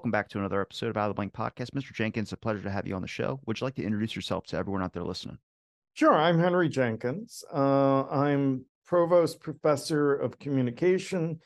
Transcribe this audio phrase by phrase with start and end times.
[0.00, 1.72] Welcome back to another episode of Out of the Blank Podcast.
[1.72, 1.92] Mr.
[1.92, 3.38] Jenkins, a pleasure to have you on the show.
[3.44, 5.36] Would you like to introduce yourself to everyone out there listening?
[5.92, 6.14] Sure.
[6.14, 7.44] I'm Henry Jenkins.
[7.52, 11.38] Uh, I'm Provost Professor of Communication,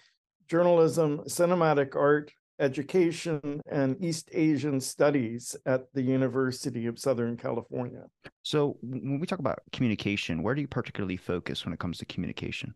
[0.47, 2.31] Journalism, Cinematic Art,
[2.61, 8.05] Education, and East Asian Studies at the University of Southern California.
[8.45, 12.05] So, when we talk about communication, where do you particularly focus when it comes to
[12.05, 12.73] communication?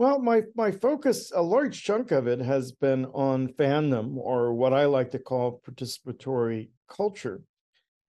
[0.00, 4.72] Well, my my focus, a large chunk of it has been on fandom, or what
[4.72, 7.42] I like to call participatory culture.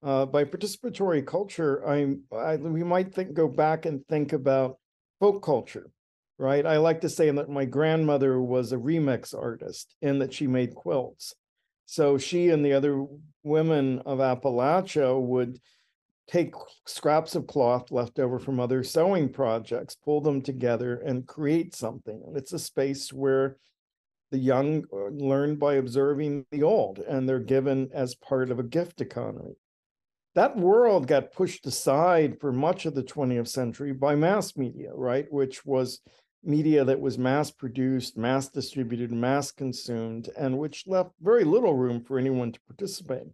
[0.00, 4.78] Uh, by participatory culture, I'm I, we might think go back and think about
[5.18, 5.90] folk culture,
[6.38, 6.64] right?
[6.64, 10.76] I like to say that my grandmother was a remix artist in that she made
[10.76, 11.34] quilts.
[11.86, 13.04] So she and the other
[13.42, 15.58] women of Appalachia would
[16.30, 16.54] take
[16.86, 22.22] scraps of cloth left over from other sewing projects, pull them together, and create something.
[22.24, 23.56] And it's a space where
[24.30, 28.64] the young uh, learn by observing the old, and they're given as part of a
[28.64, 29.54] gift economy.
[30.36, 35.26] That world got pushed aside for much of the 20th century by mass media, right?
[35.32, 36.00] Which was
[36.44, 42.04] media that was mass produced, mass distributed, mass consumed, and which left very little room
[42.04, 43.26] for anyone to participate.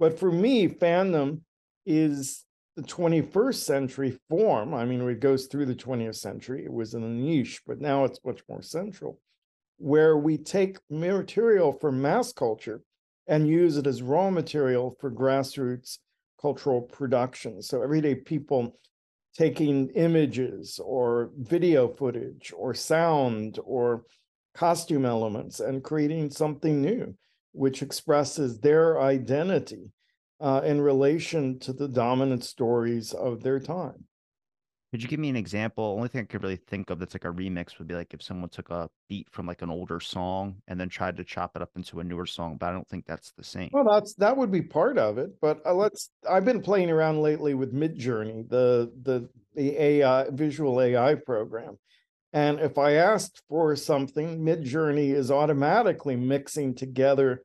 [0.00, 1.42] But for me, fandom
[1.86, 2.44] is
[2.76, 4.74] the 21st century form.
[4.74, 6.64] I mean, it goes through the 20th century.
[6.64, 9.18] It was in a niche, but now it's much more central,
[9.78, 12.82] where we take material from mass culture
[13.26, 15.98] and use it as raw material for grassroots
[16.40, 17.62] cultural production.
[17.62, 18.78] So everyday people
[19.34, 24.04] taking images or video footage or sound or
[24.54, 27.14] costume elements and creating something new,
[27.52, 29.90] which expresses their identity
[30.40, 34.04] uh, in relation to the dominant stories of their time.
[34.92, 35.84] Could you give me an example?
[35.84, 38.22] Only thing I could really think of that's like a remix would be like if
[38.22, 41.62] someone took a beat from like an older song and then tried to chop it
[41.62, 43.70] up into a newer song, but I don't think that's the same.
[43.72, 46.10] Well, that's that would be part of it, but uh, let's.
[46.28, 51.78] I've been playing around lately with Midjourney, the the the AI visual AI program,
[52.32, 57.42] and if I asked for something, Midjourney is automatically mixing together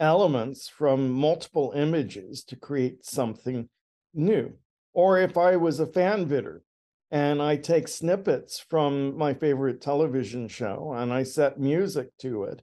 [0.00, 3.68] elements from multiple images to create something
[4.14, 4.52] new.
[4.92, 6.60] Or if I was a fan vidder
[7.10, 12.62] and I take snippets from my favorite television show and I set music to it,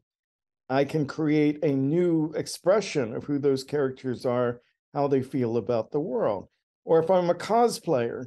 [0.70, 4.62] I can create a new expression of who those characters are,
[4.94, 6.48] how they feel about the world.
[6.86, 8.26] Or if I'm a cosplayer,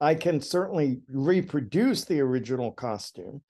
[0.00, 3.42] I can certainly reproduce the original costume,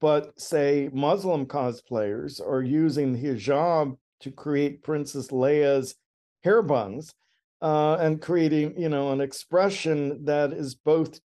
[0.00, 5.94] but say Muslim cosplayers are using the hijab to create Princess Leia's
[6.42, 7.14] hair buns
[7.60, 11.20] uh, and creating, you know, an expression that is both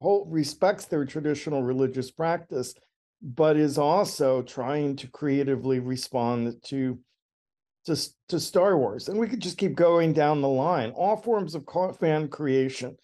[0.00, 2.74] respects their traditional religious practice,
[3.22, 6.98] but is also trying to creatively respond to
[7.86, 7.96] to,
[8.28, 9.08] to Star Wars.
[9.08, 10.90] And we could just keep going down the line.
[10.90, 11.66] All forms of
[11.98, 12.94] fan creation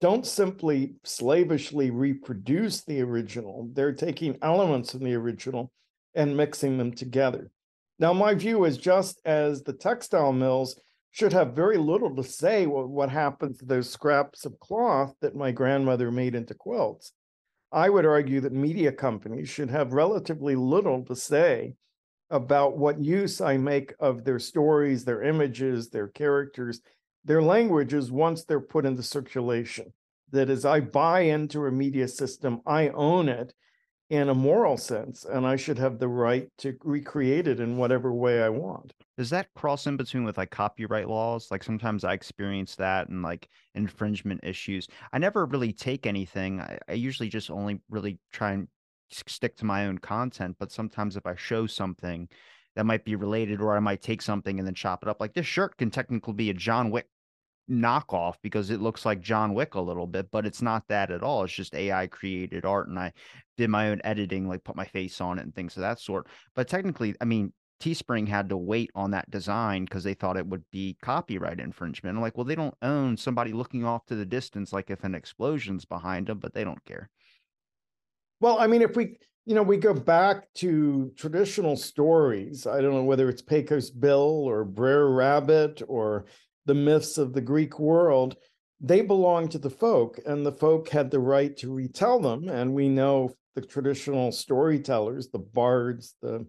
[0.00, 5.70] don't simply slavishly reproduce the original, they're taking elements of the original
[6.14, 7.51] and mixing them together.
[8.02, 10.76] Now, my view is just as the textile mills
[11.12, 15.36] should have very little to say what, what happened to those scraps of cloth that
[15.36, 17.12] my grandmother made into quilts.
[17.70, 21.74] I would argue that media companies should have relatively little to say
[22.28, 26.80] about what use I make of their stories, their images, their characters,
[27.24, 29.92] their languages once they're put into circulation.
[30.32, 33.54] That is, I buy into a media system, I own it,
[34.10, 38.12] in a moral sense, and I should have the right to recreate it in whatever
[38.12, 38.92] way I want.
[39.16, 41.48] Does that cross in between with like copyright laws?
[41.50, 44.86] Like sometimes I experience that and like infringement issues.
[45.12, 46.60] I never really take anything.
[46.60, 48.68] I, I usually just only really try and
[49.10, 50.56] stick to my own content.
[50.58, 52.28] But sometimes if I show something
[52.76, 55.34] that might be related, or I might take something and then chop it up, like
[55.34, 57.06] this shirt can technically be a John Wick
[57.70, 61.22] knockoff because it looks like John Wick a little bit, but it's not that at
[61.22, 61.44] all.
[61.44, 63.12] It's just AI created art, and I
[63.56, 66.26] did my own editing, like put my face on it and things of that sort.
[66.54, 70.46] But technically, I mean, Teespring had to wait on that design because they thought it
[70.46, 72.16] would be copyright infringement.
[72.16, 75.16] I'm like, well, they don't own somebody looking off to the distance, like if an
[75.16, 77.10] explosion's behind them, but they don't care.
[78.40, 82.66] Well, I mean, if we, you know, we go back to traditional stories.
[82.66, 86.26] I don't know whether it's Pecos Bill or Brer Rabbit or
[86.66, 88.36] the myths of the Greek world,
[88.80, 92.48] they belong to the folk, and the folk had the right to retell them.
[92.48, 96.46] And we know the traditional storytellers, the bards, the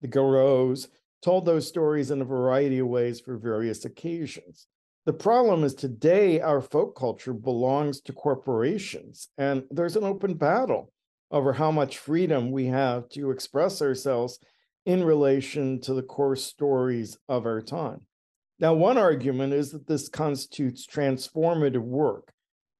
[0.00, 0.88] the griots,
[1.22, 4.66] told those stories in a variety of ways for various occasions.
[5.04, 10.92] The problem is today our folk culture belongs to corporations, and there's an open battle
[11.30, 14.38] over how much freedom we have to express ourselves
[14.86, 18.00] in relation to the core stories of our time.
[18.60, 22.30] Now, one argument is that this constitutes transformative work.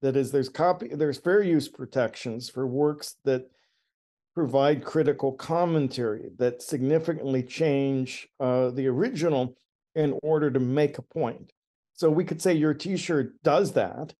[0.03, 3.49] That is, there's copy, there's fair use protections for works that
[4.33, 9.55] provide critical commentary that significantly change uh, the original
[9.95, 11.51] in order to make a point.
[11.93, 14.13] So we could say your T-shirt does that.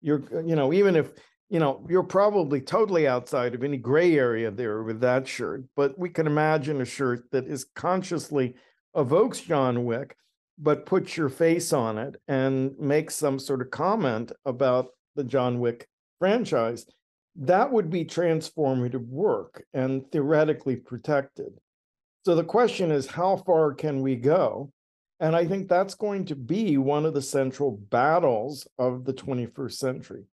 [0.00, 1.10] You're, you know, even if
[1.48, 5.98] you know you're probably totally outside of any gray area there with that shirt, but
[5.98, 8.54] we can imagine a shirt that is consciously
[8.94, 10.16] evokes John Wick,
[10.58, 15.60] but puts your face on it and makes some sort of comment about the John
[15.60, 15.86] Wick
[16.18, 16.86] franchise
[17.38, 21.58] that would be transformative work and theoretically protected.
[22.24, 24.72] So the question is, how far can we go?
[25.20, 29.72] And I think that's going to be one of the central battles of the 21st
[29.72, 30.24] century.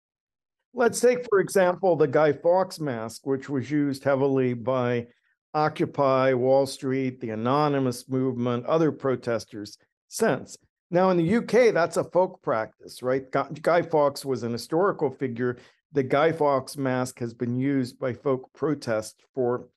[0.74, 5.08] Let's take, for example, the Guy Fawkes mask, which was used heavily by
[5.54, 9.78] Occupy Wall Street, the Anonymous movement, other protesters
[10.13, 10.57] since.
[10.92, 13.24] Now, in the UK, that's a folk practice, right?
[13.31, 15.57] Guy Fawkes was an historical figure
[15.94, 19.69] the Guy Fawkes mask has been used by folk protests for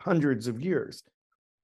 [0.00, 1.02] hundreds of years.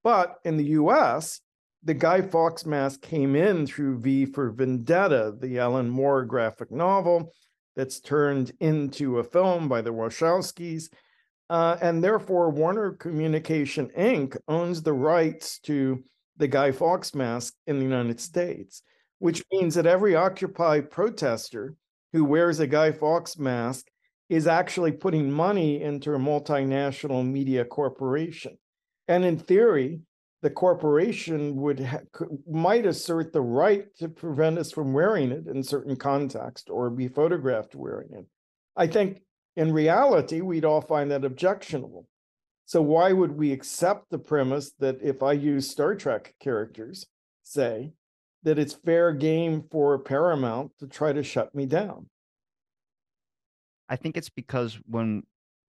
[0.03, 1.41] But in the US,
[1.83, 7.33] the Guy Fawkes mask came in through V for Vendetta, the Alan Moore graphic novel
[7.77, 10.91] that's turned into a film by the Wachowskis.
[11.49, 14.37] Uh, and therefore, Warner Communication Inc.
[14.49, 16.05] owns the rights to
[16.37, 18.83] the Guy Fawkes mask in the United States,
[19.19, 19.59] which mm-hmm.
[19.59, 21.75] means that every Occupy protester
[22.13, 23.87] who wears a Guy Fawkes mask
[24.29, 28.57] is actually putting money into a multinational media corporation.
[29.09, 30.01] And in theory,
[30.43, 32.01] the corporation would ha-
[32.51, 37.09] might assert the right to prevent us from wearing it in certain context or be
[37.09, 38.27] photographed wearing it.
[38.77, 39.23] I think
[39.57, 42.07] in reality, we'd all find that objectionable.
[42.67, 47.07] So why would we accept the premise that if I use Star Trek characters,
[47.43, 47.93] say,
[48.43, 52.09] that it's fair game for Paramount to try to shut me down?
[53.89, 55.25] I think it's because when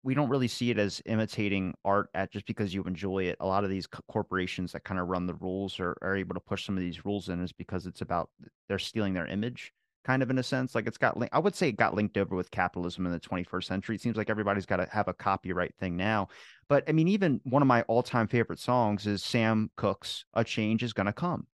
[0.03, 3.37] we don't really see it as imitating art at just because you enjoy it.
[3.39, 6.39] A lot of these corporations that kind of run the rules or are able to
[6.39, 8.29] push some of these rules in is because it's about
[8.67, 9.71] they're stealing their image,
[10.03, 10.75] kind of in a sense.
[10.75, 13.63] Like it's got, I would say it got linked over with capitalism in the 21st
[13.63, 13.95] century.
[13.95, 16.29] It seems like everybody's got to have a copyright thing now.
[16.67, 20.43] But I mean, even one of my all time favorite songs is Sam Cooke's A
[20.43, 21.47] Change is Gonna Come.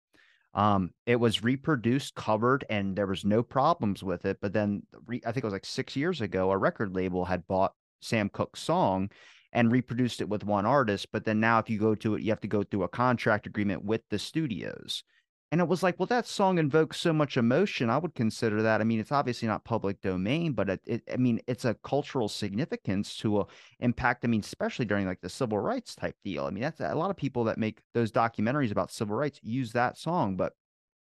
[0.54, 4.38] Um, it was reproduced, covered, and there was no problems with it.
[4.42, 7.48] But then re- I think it was like six years ago, a record label had
[7.48, 9.12] bought Sam Cooke's song
[9.54, 11.08] and reproduced it with one artist.
[11.12, 13.48] But then now, if you go to it, you have to go through a contract
[13.48, 15.04] agreement with the studios.
[15.52, 17.90] And it was like, well, that song invokes so much emotion.
[17.90, 18.82] I would consider that.
[18.82, 22.28] I mean, it's obviously not public domain, but it, it I mean, it's a cultural
[22.28, 23.46] significance to a
[23.80, 24.26] impact.
[24.26, 26.46] I mean, especially during like the civil rights type deal.
[26.46, 29.72] I mean, that's a lot of people that make those documentaries about civil rights use
[29.72, 30.54] that song, but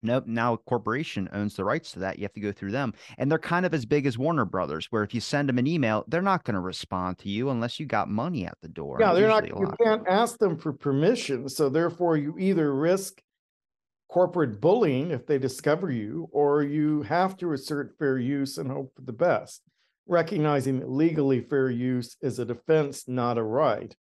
[0.02, 0.28] Nope.
[0.28, 2.18] Now a corporation owns the rights to that.
[2.18, 2.94] You have to go through them.
[3.18, 5.68] And they're kind of as big as Warner Brothers, where if you send them an
[5.68, 8.98] email, they're not going to respond to you unless you got money at the door.
[9.00, 11.50] Yeah, they're not, you can't ask them for permission.
[11.50, 13.22] So therefore, you either risk
[14.10, 18.92] corporate bullying if they discover you, or you have to assert fair use and hope
[18.96, 19.62] for the best,
[20.08, 23.96] recognizing that legally fair use is a defense, not a right.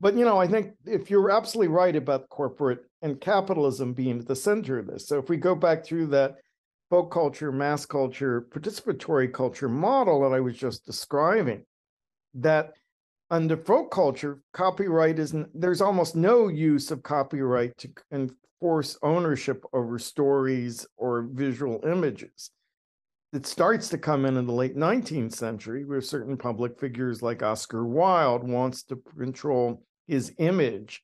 [0.00, 4.26] But you know, I think if you're absolutely right about corporate and capitalism being at
[4.26, 5.06] the center of this.
[5.06, 6.36] So if we go back through that
[6.88, 11.64] folk culture, mass culture, participatory culture model that I was just describing,
[12.34, 12.72] that
[13.30, 17.88] under folk culture, copyright isn't there's almost no use of copyright to
[18.60, 22.50] enforce ownership over stories or visual images.
[23.32, 27.42] It starts to come in in the late 19th century, where certain public figures like
[27.42, 31.02] Oscar Wilde wants to control his image.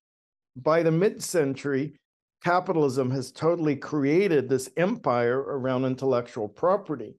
[0.56, 1.94] By the mid-century,
[2.42, 7.14] capitalism has totally created this empire around intellectual property.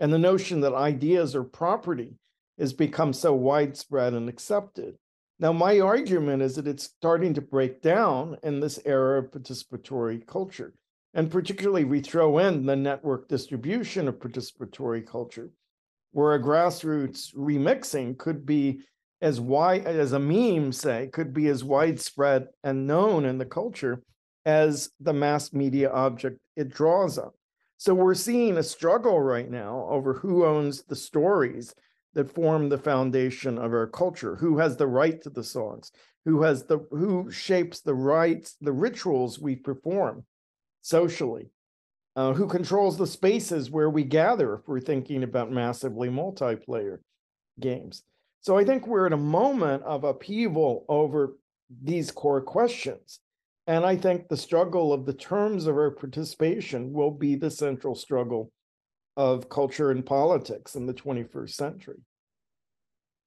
[0.00, 2.14] And the notion that ideas are property
[2.58, 4.96] has become so widespread and accepted.
[5.40, 10.26] Now, my argument is that it's starting to break down in this era of participatory
[10.26, 10.74] culture.
[11.14, 15.50] And particularly, we throw in the network distribution of participatory culture,
[16.10, 18.80] where a grassroots remixing could be
[19.20, 24.02] as wide as a meme, say, could be as widespread and known in the culture
[24.44, 27.30] as the mass media object it draws on.
[27.76, 31.74] So we're seeing a struggle right now over who owns the stories
[32.14, 35.92] that form the foundation of our culture who has the right to the songs
[36.24, 40.24] who has the who shapes the rights the rituals we perform
[40.82, 41.50] socially
[42.16, 46.98] uh, who controls the spaces where we gather if we're thinking about massively multiplayer
[47.60, 48.02] games
[48.40, 51.34] so i think we're at a moment of upheaval over
[51.82, 53.20] these core questions.
[53.66, 57.94] And I think the struggle of the terms of our participation will be the central
[57.94, 58.50] struggle
[59.18, 61.98] of culture and politics in the 21st century.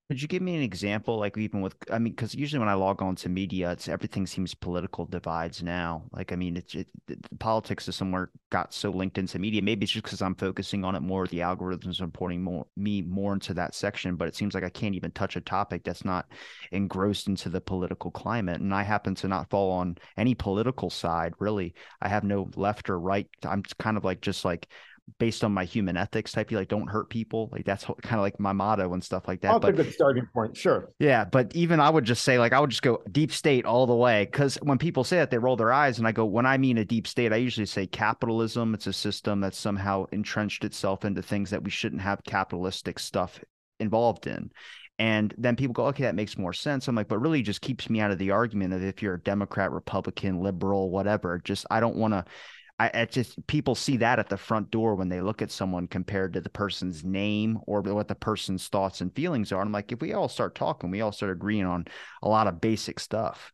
[0.10, 2.74] Could you give me an example, like even with, I mean, because usually when I
[2.74, 6.04] log on to media, it's everything seems political divides now.
[6.12, 9.62] Like, I mean, it's it, it, politics is somewhere got so linked into media.
[9.62, 11.28] Maybe it's just because I'm focusing on it more.
[11.28, 14.70] The algorithms are putting more me more into that section, but it seems like I
[14.70, 16.26] can't even touch a topic that's not
[16.74, 18.60] engrossed into the political climate.
[18.60, 21.74] And I happen to not fall on any political side, really.
[22.02, 23.28] I have no left or right.
[23.44, 24.68] I'm kind of like just like
[25.18, 26.52] based on my human ethics type.
[26.52, 27.50] You like don't hurt people.
[27.52, 29.54] Like that's kind of like my motto and stuff like that.
[29.54, 30.56] That's but, a good starting point.
[30.56, 30.90] Sure.
[31.00, 33.86] Yeah, but even I would just say like I would just go deep state all
[33.86, 36.46] the way because when people say that they roll their eyes and I go when
[36.46, 38.74] I mean a deep state I usually say capitalism.
[38.74, 43.40] It's a system that's somehow entrenched itself into things that we shouldn't have capitalistic stuff
[43.80, 44.52] involved in.
[45.00, 46.88] And then people go, okay, that makes more sense.
[46.88, 49.20] I'm like, but really just keeps me out of the argument of if you're a
[49.20, 51.42] Democrat, Republican, liberal, whatever.
[51.44, 52.24] Just I don't want to
[52.82, 55.88] I, I just people see that at the front door when they look at someone
[55.88, 59.62] compared to the person's name or what the person's thoughts and feelings are.
[59.62, 61.86] I'm like, if we all start talking, we all start agreeing on
[62.24, 63.54] a lot of basic stuff.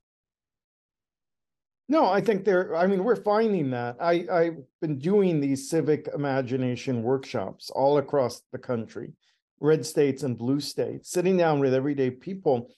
[1.90, 2.74] No, I think there.
[2.76, 3.98] I mean, we're finding that.
[4.00, 9.12] I I've been doing these civic imagination workshops all across the country,
[9.60, 12.70] red states and blue states, sitting down with everyday people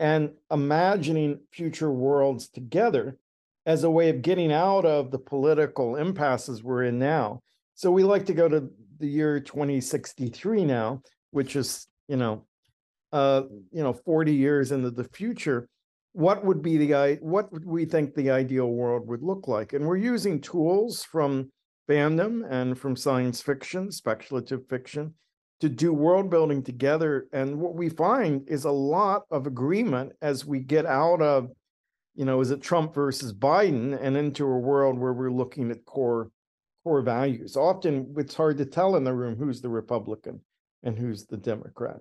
[0.00, 3.18] and imagining future worlds together
[3.66, 7.40] as a way of getting out of the political impasses we're in now.
[7.74, 12.46] So we like to go to the year 2063 now, which is, you know,
[13.12, 15.68] uh, you know, 40 years into the future.
[16.12, 19.72] What would be the what would we think the ideal world would look like?
[19.72, 21.50] And we're using tools from
[21.88, 25.14] fandom and from science fiction, speculative fiction,
[25.60, 27.28] to do world building together.
[27.32, 31.50] And what we find is a lot of agreement as we get out of
[32.14, 35.84] you know, is it Trump versus Biden and into a world where we're looking at
[35.84, 36.30] core
[36.84, 37.56] core values.
[37.56, 40.40] Often it's hard to tell in the room who's the Republican
[40.82, 42.00] and who's the Democrat.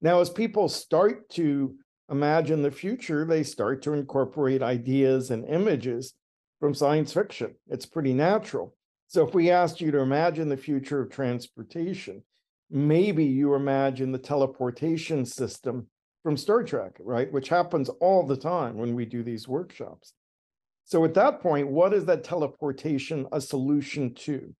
[0.00, 1.74] Now, as people start to
[2.10, 6.14] imagine the future, they start to incorporate ideas and images
[6.60, 7.54] from science fiction.
[7.68, 8.74] It's pretty natural.
[9.06, 12.22] So if we asked you to imagine the future of transportation,
[12.70, 15.86] maybe you imagine the teleportation system
[16.28, 17.32] from Star Trek, right?
[17.32, 20.12] Which happens all the time when we do these workshops.
[20.84, 24.54] So at that point, what is that teleportation a solution to?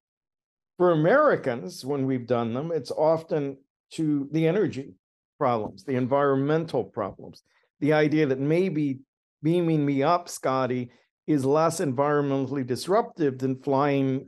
[0.79, 3.59] For Americans, when we've done them, it's often
[3.91, 4.95] to the energy
[5.37, 7.43] problems, the environmental problems,
[7.81, 9.01] the idea that maybe
[9.43, 10.91] beaming me up, Scotty,
[11.27, 14.27] is less environmentally disruptive than flying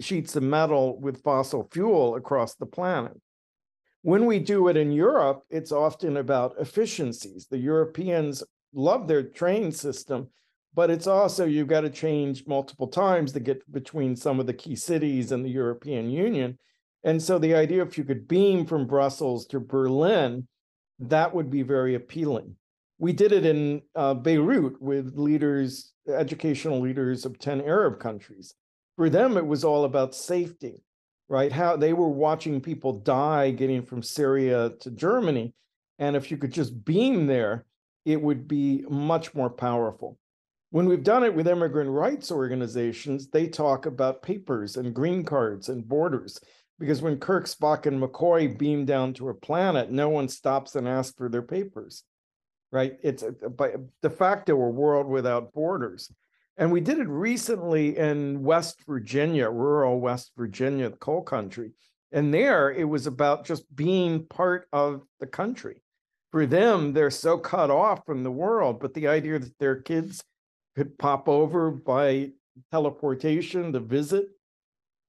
[0.00, 3.20] sheets of metal with fossil fuel across the planet.
[4.02, 7.46] When we do it in Europe, it's often about efficiencies.
[7.50, 8.42] The Europeans
[8.72, 10.28] love their train system,
[10.74, 14.54] but it's also you've got to change multiple times to get between some of the
[14.54, 16.58] key cities in the European Union.
[17.04, 20.48] And so the idea if you could beam from Brussels to Berlin,
[20.98, 22.56] that would be very appealing.
[22.98, 28.54] We did it in uh, Beirut with leaders, educational leaders of 10 Arab countries.
[28.96, 30.82] For them, it was all about safety
[31.30, 31.52] right?
[31.52, 35.54] How they were watching people die getting from Syria to Germany.
[36.00, 37.64] And if you could just beam there,
[38.04, 40.18] it would be much more powerful.
[40.70, 45.68] When we've done it with immigrant rights organizations, they talk about papers and green cards
[45.68, 46.40] and borders.
[46.80, 50.88] Because when Kirk, Spock, and McCoy beam down to a planet, no one stops and
[50.88, 52.02] asks for their papers,
[52.72, 52.98] right?
[53.02, 56.10] It's a, by de facto a world without borders.
[56.60, 61.72] And we did it recently in West Virginia, rural West Virginia, the coal country.
[62.12, 65.80] And there it was about just being part of the country.
[66.32, 70.22] For them, they're so cut off from the world, but the idea that their kids
[70.76, 72.32] could pop over by
[72.70, 74.26] teleportation to visit,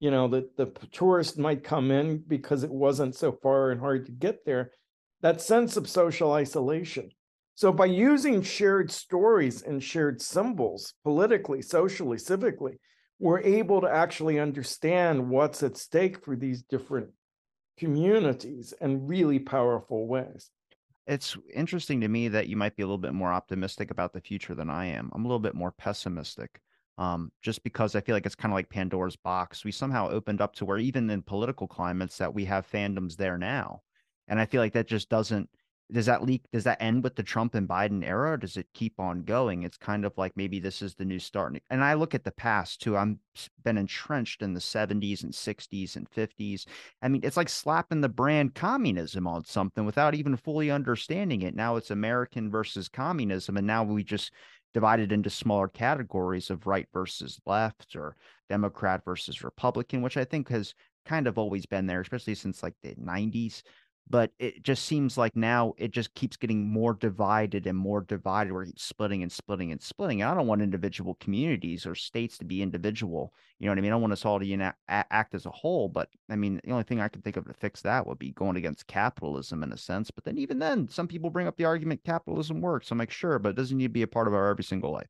[0.00, 4.06] you know, that the tourist might come in because it wasn't so far and hard
[4.06, 4.70] to get there,
[5.20, 7.10] that sense of social isolation
[7.62, 12.78] so by using shared stories and shared symbols politically, socially, civically,
[13.20, 17.10] we're able to actually understand what's at stake for these different
[17.78, 20.50] communities in really powerful ways.
[21.06, 24.20] It's interesting to me that you might be a little bit more optimistic about the
[24.20, 25.12] future than I am.
[25.14, 26.60] I'm a little bit more pessimistic.
[26.98, 29.64] Um, just because I feel like it's kind of like Pandora's box.
[29.64, 33.38] We somehow opened up to where even in political climates that we have fandoms there
[33.38, 33.82] now.
[34.26, 35.48] And I feel like that just doesn't
[35.90, 38.66] does that leak does that end with the Trump and Biden era or does it
[38.72, 39.62] keep on going?
[39.62, 41.60] It's kind of like maybe this is the new start.
[41.70, 42.96] And I look at the past too.
[42.96, 43.18] I'm
[43.62, 46.66] been entrenched in the 70s and 60s and 50s.
[47.02, 51.54] I mean, it's like slapping the brand communism on something without even fully understanding it.
[51.54, 54.32] Now it's American versus communism and now we just
[54.74, 58.16] divided into smaller categories of right versus left or
[58.48, 60.74] Democrat versus Republican, which I think has
[61.04, 63.62] kind of always been there, especially since like the 90s
[64.08, 68.52] but it just seems like now it just keeps getting more divided and more divided
[68.52, 70.22] where it's splitting and splitting and splitting.
[70.22, 73.32] I don't want individual communities or states to be individual.
[73.58, 73.90] You know what I mean?
[73.90, 75.88] I don't want us all to act as a whole.
[75.88, 78.32] But I mean, the only thing I can think of to fix that would be
[78.32, 80.10] going against capitalism in a sense.
[80.10, 82.90] But then even then, some people bring up the argument capitalism works.
[82.90, 84.92] I'm like, sure, but it doesn't need to be a part of our every single
[84.92, 85.08] life.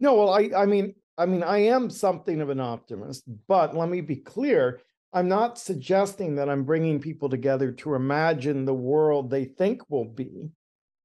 [0.00, 3.88] No, well, I I mean, I mean, I am something of an optimist, but let
[3.88, 4.80] me be clear
[5.14, 10.04] I'm not suggesting that I'm bringing people together to imagine the world they think will
[10.04, 10.50] be.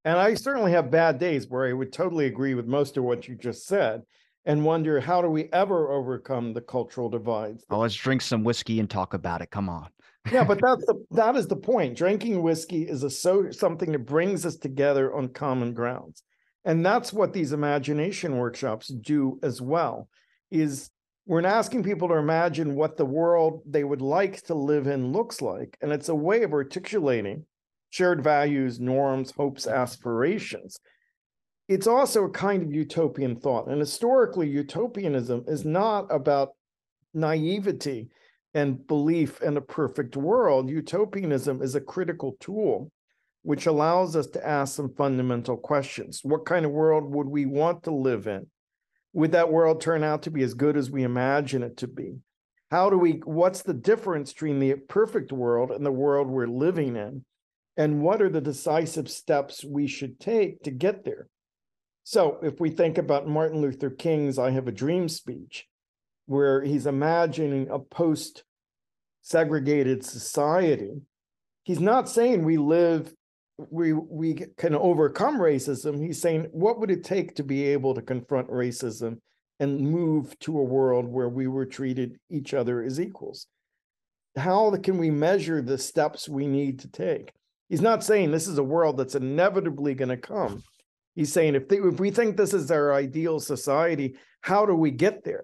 [0.03, 3.27] And I certainly have bad days where I would totally agree with most of what
[3.27, 4.01] you just said
[4.45, 7.63] and wonder how do we ever overcome the cultural divides?
[7.69, 9.51] Oh, let's drink some whiskey and talk about it.
[9.51, 9.89] Come on.
[10.31, 11.95] yeah, but that's the that is the point.
[11.95, 16.23] Drinking whiskey is a so something that brings us together on common grounds.
[16.65, 20.09] And that's what these imagination workshops do as well
[20.49, 20.89] is
[21.29, 25.43] we're asking people to imagine what the world they would like to live in looks
[25.43, 25.77] like.
[25.79, 27.45] And it's a way of articulating
[27.91, 30.79] shared values, norms, hopes, aspirations.
[31.67, 33.67] It's also a kind of utopian thought.
[33.67, 36.53] And historically, utopianism is not about
[37.13, 38.09] naivety
[38.55, 40.67] and belief in a perfect world.
[40.67, 42.91] Utopianism is a critical tool
[43.43, 46.21] which allows us to ask some fundamental questions.
[46.23, 48.47] What kind of world would we want to live in?
[49.13, 52.17] Would that world turn out to be as good as we imagine it to be?
[52.71, 56.95] How do we, what's the difference between the perfect world and the world we're living
[56.95, 57.25] in?
[57.77, 61.27] And what are the decisive steps we should take to get there?
[62.03, 65.67] So, if we think about Martin Luther King's I Have a Dream speech,
[66.25, 68.43] where he's imagining a post
[69.21, 71.01] segregated society,
[71.63, 73.13] he's not saying we live
[73.69, 78.01] we we can overcome racism he's saying what would it take to be able to
[78.01, 79.17] confront racism
[79.59, 83.47] and move to a world where we were treated each other as equals?
[84.37, 87.33] How can we measure the steps we need to take?
[87.67, 90.63] He's not saying this is a world that's inevitably going to come.
[91.15, 94.91] He's saying if, they, if we think this is our ideal society how do we
[94.91, 95.43] get there?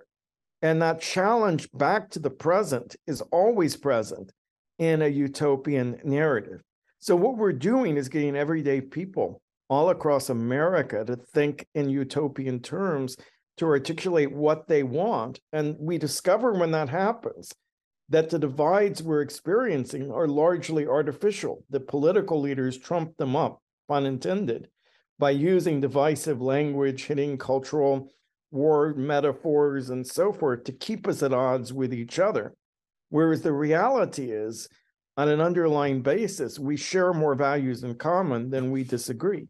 [0.61, 4.31] And that challenge back to the present is always present
[4.79, 6.61] in a utopian narrative
[7.05, 9.39] so what we're doing is getting everyday people
[9.69, 13.15] all across America to think in utopian terms
[13.57, 15.39] to articulate what they want.
[15.53, 17.53] And we discover when that happens
[18.09, 21.63] that the divides we're experiencing are largely artificial.
[21.69, 24.67] The political leaders trump them up, pun intended,
[25.19, 28.09] by using divisive language, hitting cultural
[28.49, 32.55] war metaphors and so forth to keep us at odds with each other.
[33.09, 34.67] Whereas the reality is
[35.17, 39.47] on an underlying basis, we share more values in common than we disagree.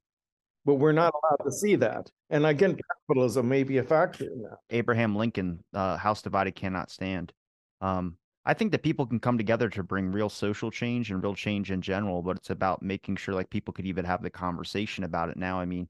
[0.63, 2.10] But we're not allowed to see that.
[2.30, 4.58] And again, capitalism may be a factor in that.
[4.71, 7.32] Abraham Lincoln, uh, house divided cannot stand.
[7.82, 11.34] Um, I think that people can come together to bring real social change and real
[11.34, 15.04] change in general, but it's about making sure like people could even have the conversation
[15.04, 15.60] about it now.
[15.60, 15.88] I mean,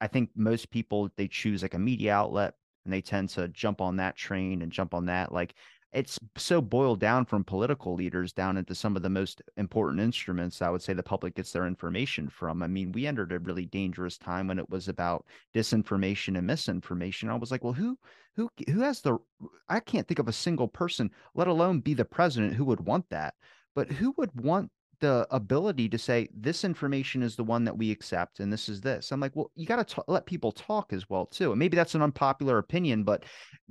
[0.00, 2.54] I think most people they choose like a media outlet
[2.84, 5.32] and they tend to jump on that train and jump on that.
[5.32, 5.54] Like
[5.92, 10.62] it's so boiled down from political leaders down into some of the most important instruments
[10.62, 12.62] I would say the public gets their information from.
[12.62, 17.28] I mean, we entered a really dangerous time when it was about disinformation and misinformation.
[17.28, 17.98] I was like, well, who
[18.36, 19.18] who who has the
[19.68, 23.08] I can't think of a single person, let alone be the president who would want
[23.10, 23.34] that.
[23.74, 24.70] But who would want
[25.02, 28.80] the ability to say this information is the one that we accept and this is
[28.80, 29.10] this.
[29.10, 31.50] I'm like well you got to let people talk as well too.
[31.50, 33.24] And maybe that's an unpopular opinion but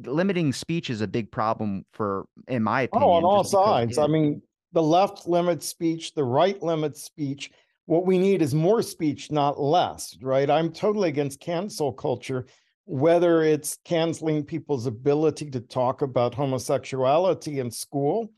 [0.06, 3.98] limiting speech is a big problem for in my opinion oh on all sides.
[3.98, 4.42] I mean
[4.74, 7.50] the left limits speech the right limits speech.
[7.86, 10.50] What we need is more speech not less right?
[10.50, 12.46] I'm totally against cancel culture
[12.86, 18.30] whether it's canceling people's ability to talk about homosexuality in school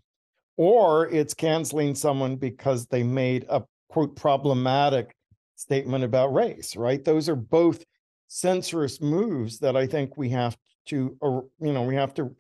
[0.58, 5.16] or it's canceling someone because they made a quote problematic
[5.56, 7.04] statement about race, right?
[7.04, 7.84] Those are both
[8.28, 11.18] censorious moves that I think we have to,
[11.60, 12.36] you know, we have to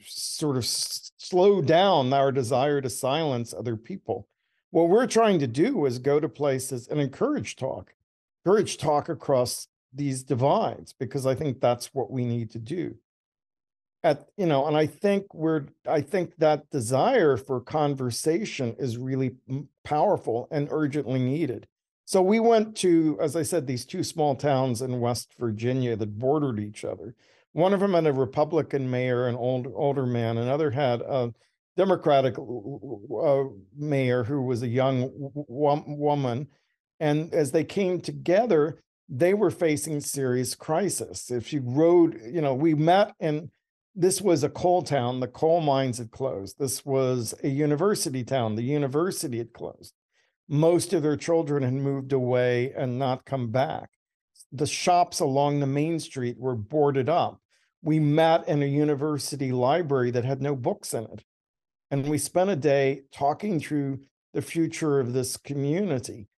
[0.00, 4.28] sort of slow down our desire to silence other people.
[4.70, 7.94] What we're trying to do is go to places and encourage talk,
[8.44, 12.96] encourage talk across these divides, because I think that's what we need to do.
[14.04, 19.32] At you know and i think we're i think that desire for conversation is really
[19.82, 21.66] powerful and urgently needed.
[22.04, 26.18] So we went to as i said these two small towns in west virginia that
[26.18, 27.16] bordered each other.
[27.52, 31.32] One of them had a republican mayor an old older man another had a
[31.76, 35.10] democratic uh, mayor who was a young
[35.48, 36.46] woman.
[37.00, 41.30] And as they came together they were facing serious crisis.
[41.30, 43.48] If you rode you know we met and
[43.94, 45.20] this was a coal town.
[45.20, 46.58] The coal mines had closed.
[46.58, 48.56] This was a university town.
[48.56, 49.94] The university had closed.
[50.48, 53.90] Most of their children had moved away and not come back.
[54.52, 57.40] The shops along the main street were boarded up.
[57.82, 61.24] We met in a university library that had no books in it.
[61.90, 64.00] And we spent a day talking through
[64.32, 66.28] the future of this community.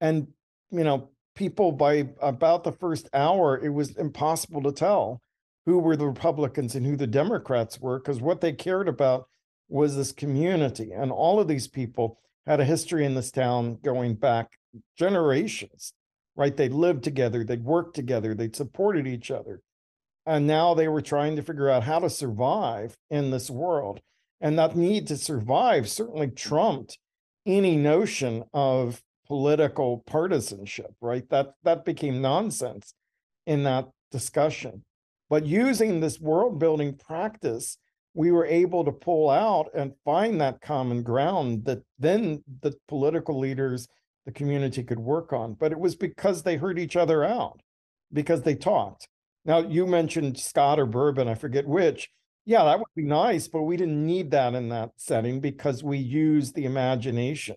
[0.00, 0.28] And,
[0.70, 5.20] you know, people by about the first hour, it was impossible to tell
[5.66, 9.28] who were the Republicans and who the Democrats were, because what they cared about
[9.68, 10.92] was this community.
[10.92, 14.58] And all of these people had a history in this town going back
[14.98, 15.92] generations,
[16.36, 16.56] right?
[16.56, 19.60] They lived together, they'd worked together, they'd supported each other.
[20.26, 24.00] And now they were trying to figure out how to survive in this world.
[24.40, 26.98] And that need to survive certainly trumped
[27.46, 31.28] any notion of political partisanship, right?
[31.30, 32.94] That that became nonsense
[33.46, 34.84] in that discussion.
[35.32, 37.78] But using this world building practice,
[38.12, 43.38] we were able to pull out and find that common ground that then the political
[43.38, 43.88] leaders,
[44.26, 45.54] the community could work on.
[45.54, 47.62] But it was because they heard each other out,
[48.12, 49.08] because they talked.
[49.46, 52.10] Now, you mentioned Scotch or Bourbon, I forget which.
[52.44, 55.96] Yeah, that would be nice, but we didn't need that in that setting because we
[55.96, 57.56] used the imagination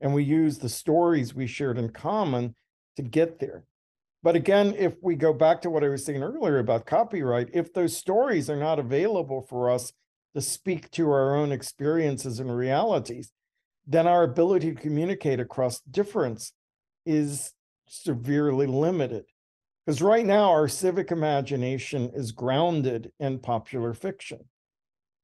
[0.00, 2.56] and we used the stories we shared in common
[2.96, 3.62] to get there.
[4.24, 7.74] But again, if we go back to what I was saying earlier about copyright, if
[7.74, 9.92] those stories are not available for us
[10.34, 13.32] to speak to our own experiences and realities,
[13.86, 16.54] then our ability to communicate across difference
[17.04, 17.52] is
[17.86, 19.26] severely limited.
[19.84, 24.38] Because right now, our civic imagination is grounded in popular fiction.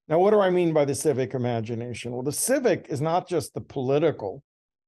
[0.08, 2.12] Now, what do I mean by the civic imagination?
[2.12, 4.42] Well, the civic is not just the political,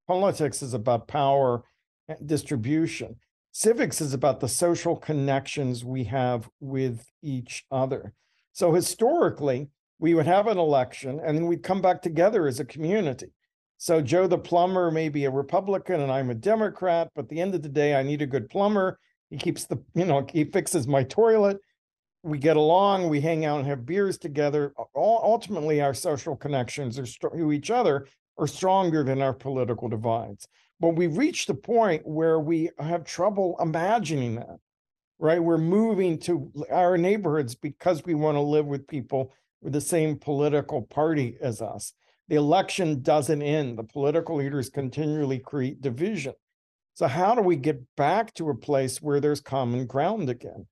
[0.06, 1.64] politics is about power
[2.08, 3.16] and distribution.
[3.54, 8.14] Civics is about the social connections we have with each other.
[8.52, 12.64] So historically, we would have an election and then we'd come back together as a
[12.64, 13.26] community.
[13.76, 17.40] So Joe the plumber may be a Republican and I'm a Democrat, but at the
[17.40, 18.98] end of the day, I need a good plumber.
[19.28, 21.58] He keeps the, you know, he fixes my toilet.
[22.22, 24.72] We get along, we hang out and have beers together.
[24.96, 28.06] Ultimately, our social connections are to each other
[28.38, 30.48] are stronger than our political divides.
[30.82, 34.58] But we've reached a point where we have trouble imagining that,
[35.20, 35.40] right?
[35.40, 40.18] We're moving to our neighborhoods because we want to live with people with the same
[40.18, 41.92] political party as us.
[42.26, 43.78] The election doesn't end.
[43.78, 46.34] The political leaders continually create division.
[46.94, 50.66] So, how do we get back to a place where there's common ground again?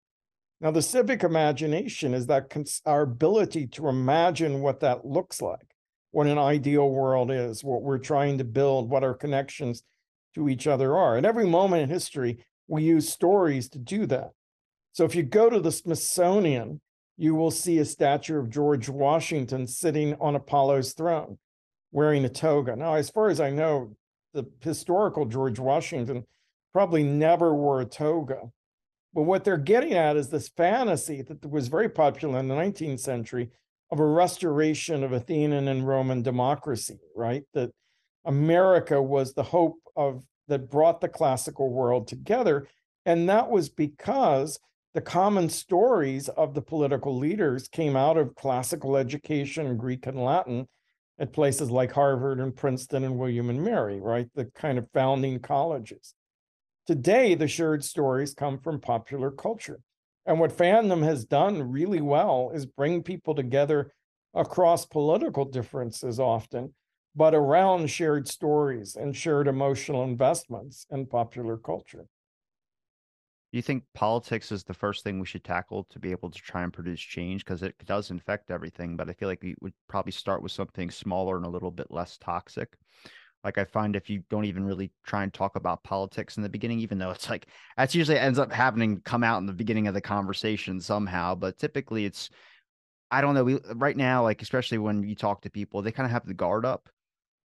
[0.60, 2.52] Now, the civic imagination is that
[2.84, 5.76] our ability to imagine what that looks like,
[6.10, 9.84] what an ideal world is, what we're trying to build, what our connections
[10.34, 11.16] to each other are.
[11.16, 14.30] At every moment in history, we use stories to do that.
[14.92, 16.80] So if you go to the Smithsonian,
[17.16, 21.38] you will see a statue of George Washington sitting on Apollo's throne
[21.92, 22.76] wearing a toga.
[22.76, 23.96] Now, as far as I know,
[24.32, 26.24] the historical George Washington
[26.72, 28.50] probably never wore a toga.
[29.12, 33.00] But what they're getting at is this fantasy that was very popular in the 19th
[33.00, 33.50] century
[33.90, 37.42] of a restoration of Athenian and Roman democracy, right?
[37.54, 37.72] That
[38.24, 42.66] America was the hope of that brought the classical world together.
[43.06, 44.58] And that was because
[44.92, 50.68] the common stories of the political leaders came out of classical education, Greek and Latin,
[51.18, 54.28] at places like Harvard and Princeton and William and Mary, right?
[54.34, 56.14] The kind of founding colleges.
[56.86, 59.80] Today, the shared stories come from popular culture.
[60.26, 63.92] And what fandom has done really well is bring people together
[64.34, 66.74] across political differences often
[67.14, 72.06] but around shared stories and shared emotional investments in popular culture.
[73.52, 76.38] Do you think politics is the first thing we should tackle to be able to
[76.38, 77.44] try and produce change?
[77.44, 80.88] Because it does infect everything, but I feel like we would probably start with something
[80.88, 82.76] smaller and a little bit less toxic.
[83.42, 86.48] Like I find if you don't even really try and talk about politics in the
[86.48, 87.46] beginning, even though it's like
[87.76, 91.58] that's usually ends up happening come out in the beginning of the conversation somehow, but
[91.58, 92.30] typically it's
[93.10, 93.42] I don't know.
[93.42, 96.34] We right now, like especially when you talk to people, they kind of have the
[96.34, 96.88] guard up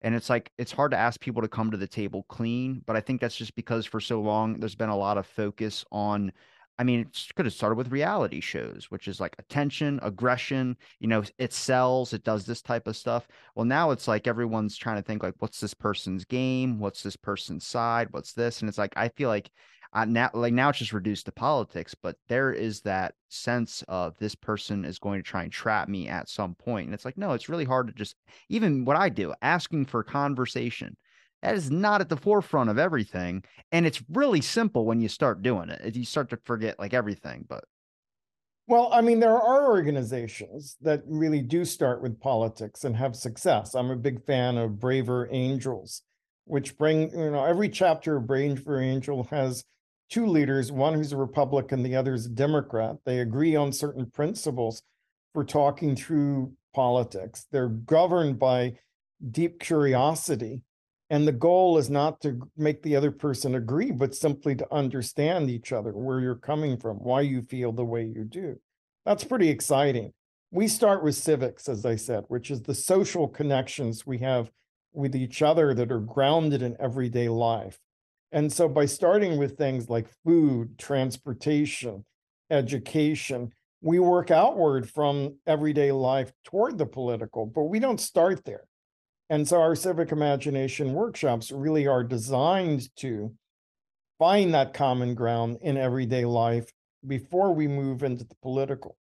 [0.03, 2.97] and it's like it's hard to ask people to come to the table clean but
[2.97, 6.33] i think that's just because for so long there's been a lot of focus on
[6.79, 11.07] I mean, it could have started with reality shows, which is like attention, aggression, you
[11.07, 13.29] know, it sells, it does this type of stuff.
[13.55, 16.79] Well, now it's like everyone's trying to think like, what's this person's game?
[16.79, 18.09] What's this person's side?
[18.11, 18.61] What's this?
[18.61, 19.51] And it's like, I feel like
[19.92, 24.16] uh, now, like now it's just reduced to politics, but there is that sense of
[24.18, 26.87] this person is going to try and trap me at some point.
[26.87, 28.16] And it's like, no, it's really hard to just,
[28.48, 30.96] even what I do, asking for conversation
[31.42, 33.42] that is not at the forefront of everything.
[33.72, 35.96] And it's really simple when you start doing it.
[35.96, 37.64] You start to forget like everything, but
[38.68, 43.74] well, I mean, there are organizations that really do start with politics and have success.
[43.74, 46.02] I'm a big fan of Braver Angels,
[46.44, 49.64] which bring, you know, every chapter of Braver Angel has
[50.12, 52.96] two leaders, one who's a Republican, the other is a Democrat.
[53.07, 54.83] They agree on certain principles
[55.33, 57.46] for talking through politics.
[57.51, 58.75] They're governed by
[59.31, 60.62] deep curiosity
[61.12, 65.51] and the goal is not to make the other person agree, but simply to understand
[65.51, 68.59] each other, where you're coming from, why you feel the way you do.
[69.05, 70.14] That's pretty exciting.
[70.51, 74.51] We start with civics, as I said, which is the social connections we have
[74.94, 77.79] with each other that are grounded in everyday life.
[78.33, 82.05] And so by starting with things like food, transportation,
[82.51, 88.64] education, we work outward from everyday life toward the political, but we don't start there.
[89.29, 93.35] And so our civic imagination workshops really are designed to
[94.18, 96.73] find that common ground in everyday life
[97.07, 98.97] before we move into the political.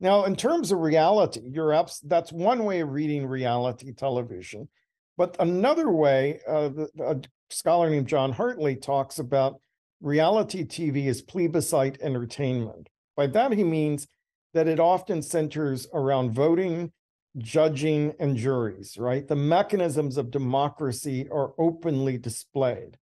[0.00, 1.40] Now, in terms of reality,
[1.72, 4.68] abs- that's one way of reading reality television.
[5.16, 7.16] But another way, uh, a
[7.50, 9.60] scholar named John Hartley talks about
[10.00, 12.88] reality TV as plebiscite entertainment.
[13.16, 14.06] By that, he means
[14.52, 16.92] that it often centers around voting
[17.38, 19.26] judging, and juries, right?
[19.26, 22.96] The mechanisms of democracy are openly displayed.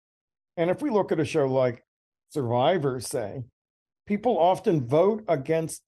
[0.58, 1.84] And if we look at a show like
[2.30, 3.44] Survivor, say,
[4.08, 5.82] people often vote against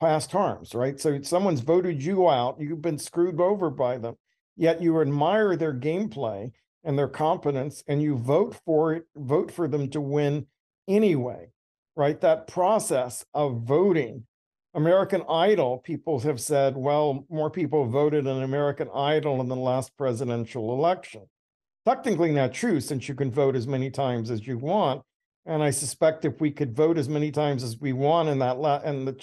[0.00, 0.98] past harms, right?
[0.98, 4.14] So someone's voted you out, you've been screwed over by them,
[4.58, 6.50] yet you admire their gameplay
[6.84, 10.46] and their competence, and you vote for it, vote for them to win
[10.86, 11.48] anyway,
[11.96, 12.20] right?
[12.20, 14.24] That process of voting
[14.74, 19.96] American Idol, people have said, well, more people voted in American Idol in the last
[19.96, 21.22] presidential election.
[21.86, 25.02] Technically not true, since you can vote as many times as you want.
[25.46, 28.58] And I suspect if we could vote as many times as we want in that
[28.58, 29.14] la- in the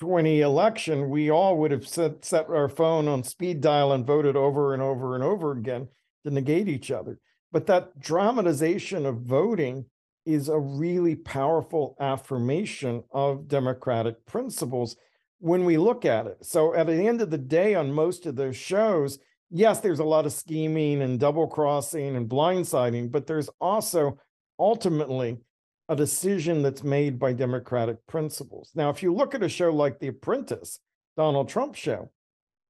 [0.00, 4.36] 2020 election, we all would have set, set our phone on speed dial and voted
[4.36, 5.88] over and over and over again
[6.24, 7.18] to negate each other.
[7.52, 9.84] But that dramatization of voting
[10.26, 14.96] is a really powerful affirmation of democratic principles
[15.38, 16.38] when we look at it.
[16.44, 19.18] So at the end of the day, on most of those shows,
[19.50, 24.18] yes, there's a lot of scheming and double crossing and blindsiding, but there's also
[24.58, 25.38] ultimately
[25.88, 28.70] a decision that's made by democratic principles.
[28.74, 30.80] Now, if you look at a show like The Apprentice,
[31.16, 32.10] Donald Trump show,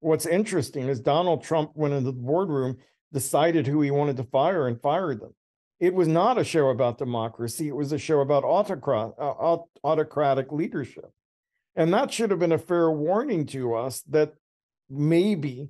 [0.00, 2.76] what's interesting is Donald Trump went into the boardroom,
[3.12, 5.34] decided who he wanted to fire, and fired them
[5.80, 7.68] it was not a show about democracy.
[7.68, 11.10] It was a show about autocrat, uh, autocratic leadership.
[11.76, 14.34] And that should have been a fair warning to us that
[14.88, 15.68] maybe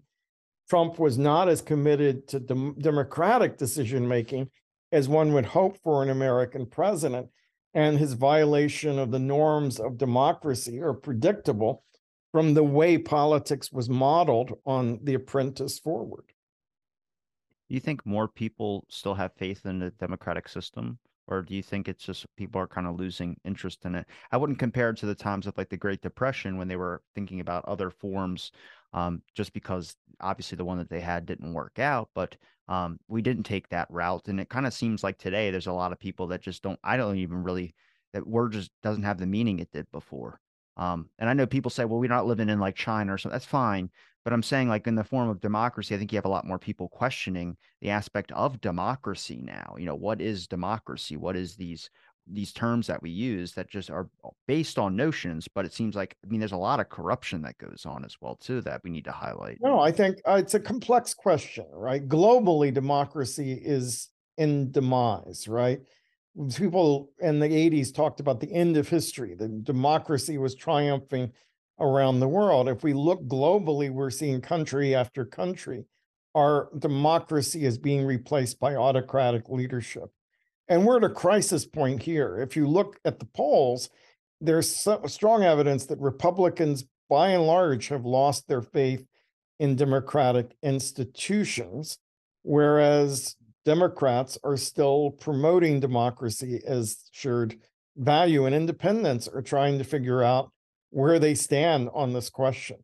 [0.68, 4.50] Trump was not as committed to dem- democratic decision making
[4.94, 7.28] as one would hope for an American president.
[7.74, 11.82] And his violation of the norms of democracy are predictable
[12.30, 16.24] from the way politics was modeled on The Apprentice forward.
[17.68, 20.98] Do you think more people still have faith in the democratic system?
[21.26, 24.06] Or do you think it's just people are kind of losing interest in it?
[24.30, 27.02] I wouldn't compare it to the times of like the Great Depression when they were
[27.14, 28.52] thinking about other forms,
[28.92, 32.10] um, just because obviously the one that they had didn't work out.
[32.14, 32.36] But
[32.68, 34.28] um, we didn't take that route.
[34.28, 36.78] And it kind of seems like today there's a lot of people that just don't,
[36.82, 37.74] I don't even really,
[38.12, 40.40] that word just doesn't have the meaning it did before.
[40.76, 43.34] Um, and I know people say, well, we're not living in like China or something.
[43.34, 43.90] That's fine.
[44.24, 46.46] But I'm saying, like, in the form of democracy, I think you have a lot
[46.46, 49.76] more people questioning the aspect of democracy now.
[49.78, 51.18] You know, what is democracy?
[51.18, 51.90] What is these
[52.26, 54.08] these terms that we use that just are
[54.46, 55.48] based on notions?
[55.48, 58.16] But it seems like, I mean, there's a lot of corruption that goes on as
[58.20, 59.58] well, too, that we need to highlight.
[59.60, 62.06] No, I think uh, it's a complex question, right?
[62.06, 65.80] Globally, democracy is in demise, right?
[66.56, 69.34] People in the 80s talked about the end of history.
[69.34, 71.32] The democracy was triumphing
[71.80, 72.68] around the world.
[72.68, 75.84] If we look globally, we're seeing country after country.
[76.34, 80.10] Our democracy is being replaced by autocratic leadership.
[80.68, 82.38] And we're at a crisis point here.
[82.38, 83.90] If you look at the polls,
[84.40, 89.04] there's strong evidence that Republicans, by and large, have lost their faith
[89.60, 91.98] in democratic institutions,
[92.42, 97.56] whereas Democrats are still promoting democracy as shared
[97.96, 100.50] value and independents are trying to figure out
[100.90, 102.76] where they stand on this question.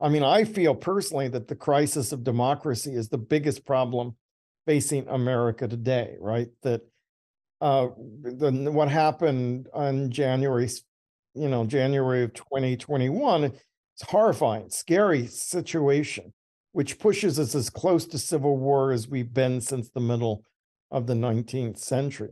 [0.00, 4.16] I mean, I feel personally that the crisis of democracy is the biggest problem
[4.66, 6.48] facing America today, right?
[6.62, 6.82] That
[7.60, 7.88] uh,
[8.22, 10.68] the, what happened on January,
[11.34, 16.32] you know, January of 2021, it's horrifying, scary situation,
[16.72, 20.44] which pushes us as close to civil war as we've been since the middle
[20.90, 22.30] of the 19th century.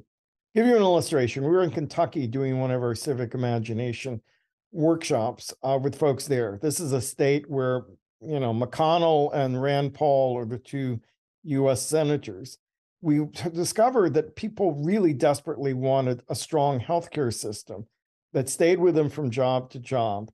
[0.55, 1.45] Give you an illustration.
[1.45, 4.23] We were in Kentucky doing one of our civic imagination
[4.73, 6.59] workshops uh, with folks there.
[6.63, 7.83] This is a state where,
[8.21, 11.01] you know, McConnell and Rand Paul are the two
[11.45, 12.59] US senators.
[13.01, 17.87] We discovered that people really desperately wanted a strong healthcare system
[18.33, 20.31] that stayed with them from job to job.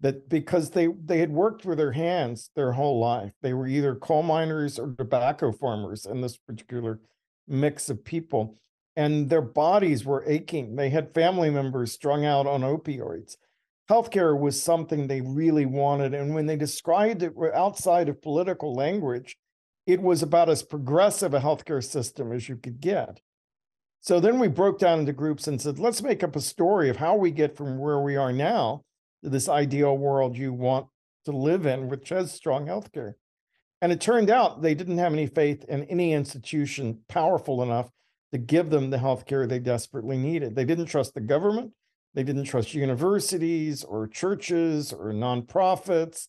[0.00, 3.32] That because they they had worked with their hands their whole life.
[3.42, 7.00] They were either coal miners or tobacco farmers in this particular
[7.48, 8.56] mix of people.
[8.94, 10.76] And their bodies were aching.
[10.76, 13.36] They had family members strung out on opioids
[13.88, 16.14] healthcare was something they really wanted.
[16.14, 19.36] And when they described it outside of political language,
[19.88, 23.22] it was about as progressive a healthcare system as you could get.
[24.00, 26.98] So then we broke down into groups and said, let's make up a story of
[26.98, 28.82] how we get from where we are now
[29.24, 30.88] to this ideal world you want
[31.24, 33.14] to live in, which has strong healthcare.
[33.80, 37.88] And it turned out they didn't have any faith in any institution powerful enough
[38.32, 40.54] to give them the healthcare they desperately needed.
[40.54, 41.72] They didn't trust the government.
[42.12, 46.28] They didn't trust universities or churches or nonprofits,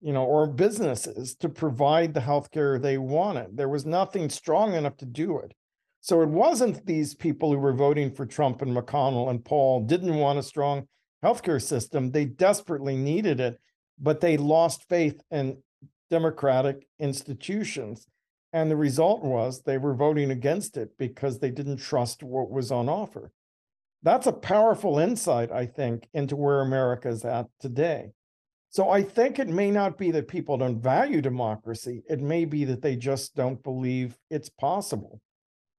[0.00, 3.56] you know, or businesses to provide the healthcare they wanted.
[3.56, 5.52] There was nothing strong enough to do it.
[6.00, 10.14] So it wasn't these people who were voting for Trump and McConnell and Paul didn't
[10.14, 10.86] want a strong
[11.24, 12.10] healthcare system.
[12.10, 13.58] They desperately needed it,
[13.98, 15.58] but they lost faith in
[16.10, 18.06] democratic institutions.
[18.52, 22.70] And the result was they were voting against it because they didn't trust what was
[22.70, 23.32] on offer
[24.06, 28.12] that's a powerful insight, I think, into where America is at today.
[28.76, 32.02] So I think it may not be that people don't value democracy.
[32.10, 35.22] It may be that they just don't believe it's possible.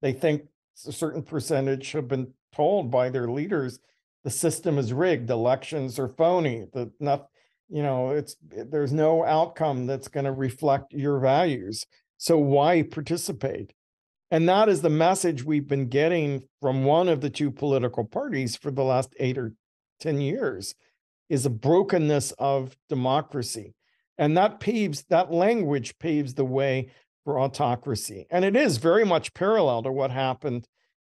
[0.01, 0.47] They think
[0.87, 3.77] a certain percentage have been told by their leaders
[4.23, 7.27] the system is rigged, elections are phony, that not,
[7.69, 11.85] you know, it's eh, there's no outcome that's going to reflect your values.
[12.17, 13.73] So why participate?
[14.31, 18.55] And that is the message we've been getting from one of the two political parties
[18.55, 19.53] for the last eight or
[19.99, 20.73] 10 years
[21.29, 23.73] is a brokenness of democracy.
[24.17, 26.91] And that paves, that language paves the way
[27.23, 28.25] for autocracy.
[28.29, 30.67] And it is very much parallel to what happened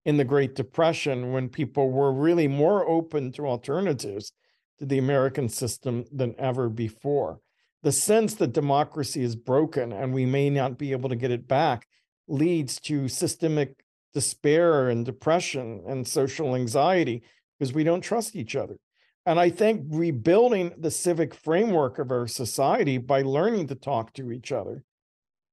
[0.05, 4.31] in the Great Depression when people were really more open to alternatives
[4.79, 7.39] to the American system than ever before.
[7.83, 11.47] The sense that democracy is broken and we may not be able to get it
[11.47, 11.87] back
[12.27, 17.23] leads to systemic despair and depression and social anxiety
[17.57, 18.77] because we don't trust each other.
[19.25, 24.31] And I think rebuilding the civic framework of our society by learning to talk to
[24.31, 24.83] each other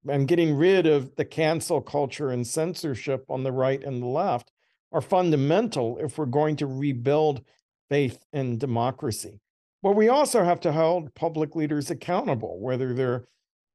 [0.09, 4.51] and getting rid of the cancel culture and censorship on the right and the left
[4.93, 7.45] are fundamental if we're going to rebuild
[7.89, 9.41] faith in democracy.
[9.83, 13.27] But we also have to hold public leaders accountable, whether they're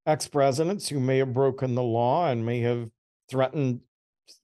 [0.06, 2.90] ex presidents who may have broken the law and may have
[3.30, 3.82] threatened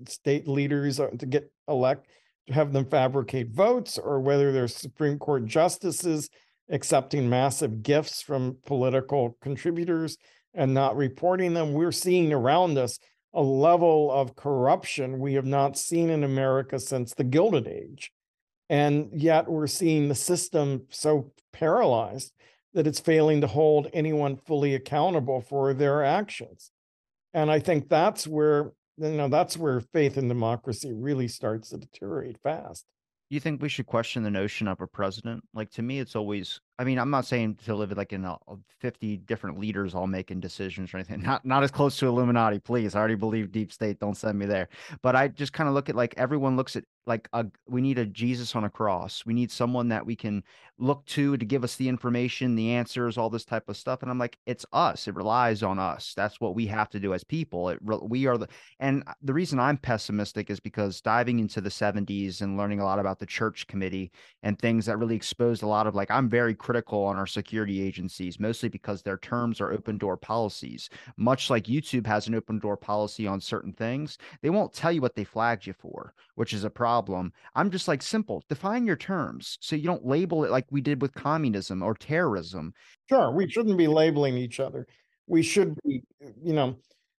[0.08, 2.08] state leaders uh, to get elect
[2.52, 6.30] have them fabricate votes or whether they're supreme court justices
[6.70, 10.18] accepting massive gifts from political contributors
[10.54, 13.00] and not reporting them we're seeing around us
[13.34, 18.12] a level of corruption we have not seen in america since the gilded age
[18.70, 22.32] and yet we're seeing the system so paralyzed
[22.74, 26.72] that it's failing to hold anyone fully accountable for their actions.
[27.34, 31.78] And I think that's where, you know, that's where faith in democracy really starts to
[31.78, 32.86] deteriorate fast.
[33.30, 35.44] You think we should question the notion of a president?
[35.54, 38.38] Like to me, it's always I mean, I'm not saying to live like in a,
[38.80, 41.22] 50 different leaders all making decisions or anything.
[41.32, 42.96] Not not as close to Illuminati, please.
[42.96, 44.00] I already believe deep state.
[44.00, 44.70] Don't send me there.
[45.04, 48.00] But I just kind of look at like everyone looks at like a, we need
[48.00, 49.24] a Jesus on a cross.
[49.26, 50.44] We need someone that we can
[50.78, 54.02] look to to give us the information, the answers, all this type of stuff.
[54.02, 55.08] And I'm like, it's us.
[55.08, 56.14] It relies on us.
[56.16, 57.70] That's what we have to do as people.
[57.70, 58.48] It we are the
[58.80, 62.86] and uh, the reason I'm pessimistic is because diving into the 70s and learning a
[62.86, 64.12] lot about the church committee
[64.42, 67.28] and things that really exposed a lot of like I'm very critical critical on our
[67.28, 70.90] security agencies, mostly because their terms are open door policies.
[71.18, 75.02] Much like YouTube has an open door policy on certain things, they won't tell you
[75.02, 77.34] what they flagged you for, which is a problem.
[77.56, 81.02] I'm just like, simple, define your terms so you don't label it like we did
[81.02, 82.74] with communism or terrorism.
[83.10, 84.88] Sure, we shouldn't be labeling each other.
[85.28, 86.04] We should be,
[86.42, 86.78] you know,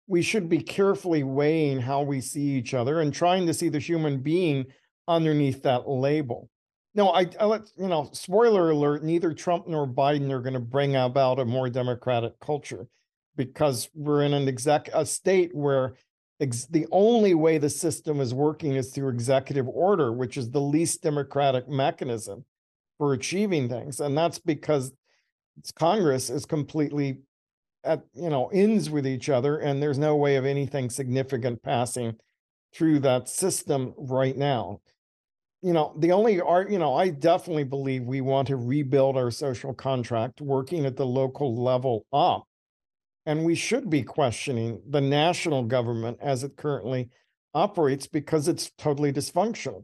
[0.08, 3.80] we should be carefully weighing how we see each other and trying to see the
[3.80, 4.68] human being
[5.10, 6.50] underneath that label.
[6.94, 8.10] No, I, I let you know.
[8.12, 12.88] Spoiler alert: neither Trump nor Biden are going to bring about a more democratic culture,
[13.36, 15.94] because we're in an exec a state where
[16.42, 20.62] ex, the only way the system is working is through executive order, which is the
[20.62, 22.44] least democratic mechanism
[22.98, 24.92] for achieving things, and that's because
[25.76, 27.20] Congress is completely
[27.86, 32.18] at you know ends with each other, and there's no way of anything significant passing
[32.74, 34.82] through that system right now
[35.62, 39.30] you know, the only art, you know, I definitely believe we want to rebuild our
[39.30, 42.48] social contract working at the local level up.
[43.28, 47.10] And we should be questioning the national government as it currently
[47.54, 49.84] operates because it's totally dysfunctional.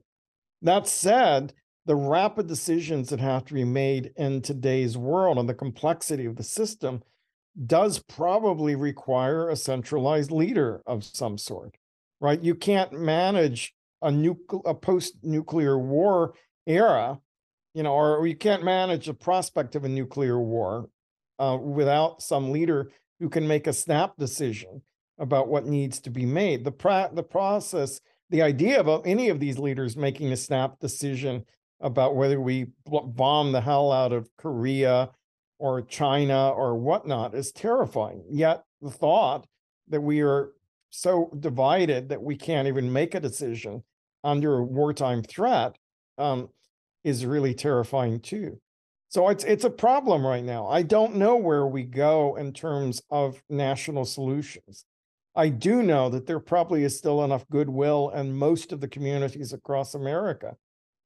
[0.63, 1.53] That said,
[1.85, 6.35] the rapid decisions that have to be made in today's world and the complexity of
[6.35, 7.03] the system
[7.65, 11.75] does probably require a centralized leader of some sort,
[12.19, 12.41] right?
[12.41, 16.33] You can't manage a nuclear a post-nuclear war
[16.65, 17.19] era,
[17.73, 20.89] you know, or you can't manage the prospect of a nuclear war
[21.39, 24.81] uh, without some leader who can make a snap decision
[25.19, 26.63] about what needs to be made.
[26.63, 31.45] The pro- the process, the idea of any of these leaders making a snap decision
[31.79, 35.09] about whether we bomb the hell out of Korea
[35.59, 38.23] or China or whatnot is terrifying.
[38.29, 39.47] Yet the thought
[39.89, 40.51] that we are
[40.89, 43.83] so divided that we can't even make a decision
[44.23, 45.77] under a wartime threat
[46.17, 46.49] um,
[47.03, 48.59] is really terrifying too.
[49.09, 50.67] So it's it's a problem right now.
[50.67, 54.85] I don't know where we go in terms of national solutions.
[55.35, 59.53] I do know that there probably is still enough goodwill in most of the communities
[59.53, 60.57] across America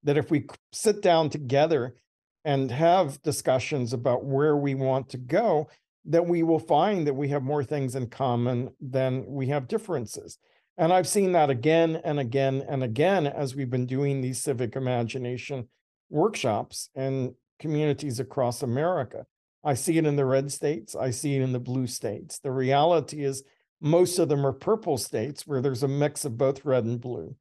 [0.03, 1.95] that if we sit down together
[2.43, 5.70] and have discussions about where we want to go,
[6.05, 10.39] that we will find that we have more things in common than we have differences.
[10.82, 14.75] And I've seen that again and again and again as we've been doing these civic
[14.75, 15.67] imagination
[16.09, 19.27] workshops in communities across America.
[19.63, 22.39] I see it in the red states, I see it in the blue states.
[22.39, 23.43] The reality is,
[23.79, 27.36] most of them are purple states where there's a mix of both red and blue.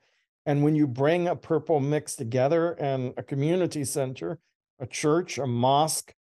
[0.44, 4.38] And when you bring a purple mix together and a community center,
[4.78, 6.14] a church, a mosque,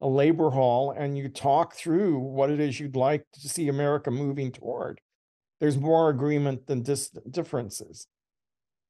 [0.00, 4.10] a labor hall, and you talk through what it is you'd like to see America
[4.10, 5.02] moving toward,
[5.62, 8.08] there's more agreement than dis- differences.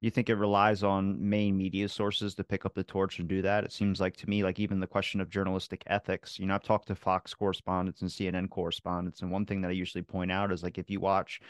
[0.01, 3.43] You think it relies on main media sources to pick up the torch and do
[3.43, 3.63] that?
[3.63, 6.39] It seems like to me, like even the question of journalistic ethics.
[6.39, 9.73] You know, I've talked to Fox correspondents and CNN correspondents, and one thing that I
[9.73, 11.43] usually point out is like if you watch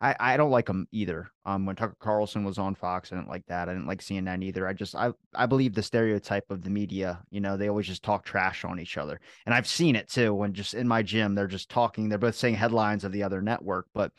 [0.00, 1.30] I, I don't like them either.
[1.46, 3.68] Um, when Tucker Carlson was on Fox, I didn't like that.
[3.68, 4.66] I didn't like CNN either.
[4.66, 7.22] I just I I believe the stereotype of the media.
[7.30, 10.34] You know, they always just talk trash on each other, and I've seen it too.
[10.34, 12.08] When just in my gym, they're just talking.
[12.08, 14.12] They're both saying headlines of the other network, but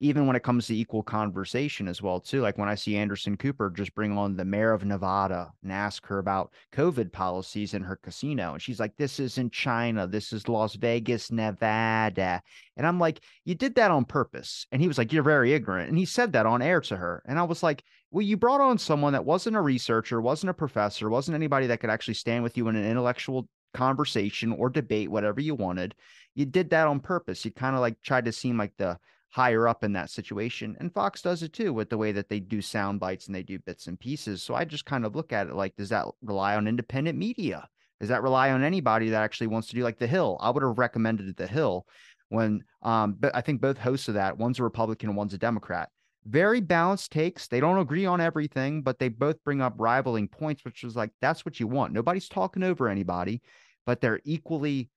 [0.00, 3.36] even when it comes to equal conversation as well too like when i see anderson
[3.36, 7.82] cooper just bring on the mayor of nevada and ask her about covid policies in
[7.82, 10.06] her casino and she's like this isn't china.
[10.06, 12.42] This is las vegas nevada.
[12.76, 14.66] And i'm like you did that on purpose.
[14.72, 15.88] And he was like you're very ignorant.
[15.88, 18.60] And he said that on air to her and i was like well you brought
[18.60, 22.42] on someone that wasn't a researcher wasn't a professor wasn't anybody that could actually stand
[22.42, 25.94] with you in an intellectual conversation or debate whatever you wanted.
[26.34, 27.44] You did that on purpose.
[27.44, 28.98] You kind of like tried to seem like the
[29.30, 30.76] higher up in that situation.
[30.80, 33.44] And Fox does it too with the way that they do sound bites and they
[33.44, 34.42] do bits and pieces.
[34.42, 37.68] So I just kind of look at it like, does that rely on independent media?
[38.00, 40.36] Does that rely on anybody that actually wants to do like The Hill?
[40.40, 41.86] I would have recommended The Hill
[42.28, 45.38] when, um, but I think both hosts of that, one's a Republican and one's a
[45.38, 45.90] Democrat.
[46.26, 47.46] Very balanced takes.
[47.46, 51.10] They don't agree on everything, but they both bring up rivaling points, which is like,
[51.20, 51.92] that's what you want.
[51.92, 53.42] Nobody's talking over anybody,
[53.86, 54.90] but they're equally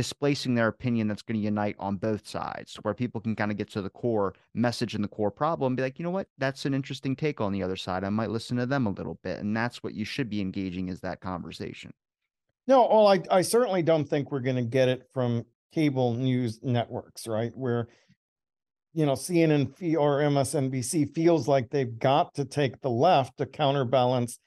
[0.00, 3.58] displacing their opinion that's going to unite on both sides where people can kind of
[3.58, 6.26] get to the core message and the core problem be like you know what?
[6.38, 8.02] That's an interesting take on the other side.
[8.02, 10.88] I might listen to them a little bit and that's what you should be engaging
[10.88, 11.92] is that conversation.
[12.66, 15.44] No well i, I certainly don't think we're going to get it from
[15.74, 17.52] cable news networks right?
[17.54, 17.88] Where
[18.94, 24.40] you know cnn or msnbc feels like they've got to take the left to counterbalance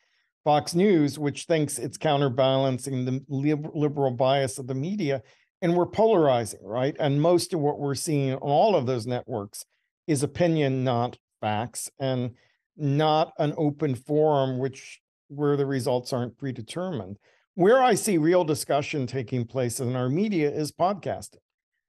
[0.43, 5.22] Fox News, which thinks it's counterbalancing the liberal bias of the media.
[5.64, 6.95] And we're polarizing, right?
[6.99, 9.66] And most of what we're seeing on all of those networks
[10.07, 12.36] is opinion, not facts, and
[12.76, 14.99] not an open forum, which
[15.30, 17.18] where the results aren't predetermined.
[17.55, 21.38] Where I see real discussion taking place in our media is podcasting.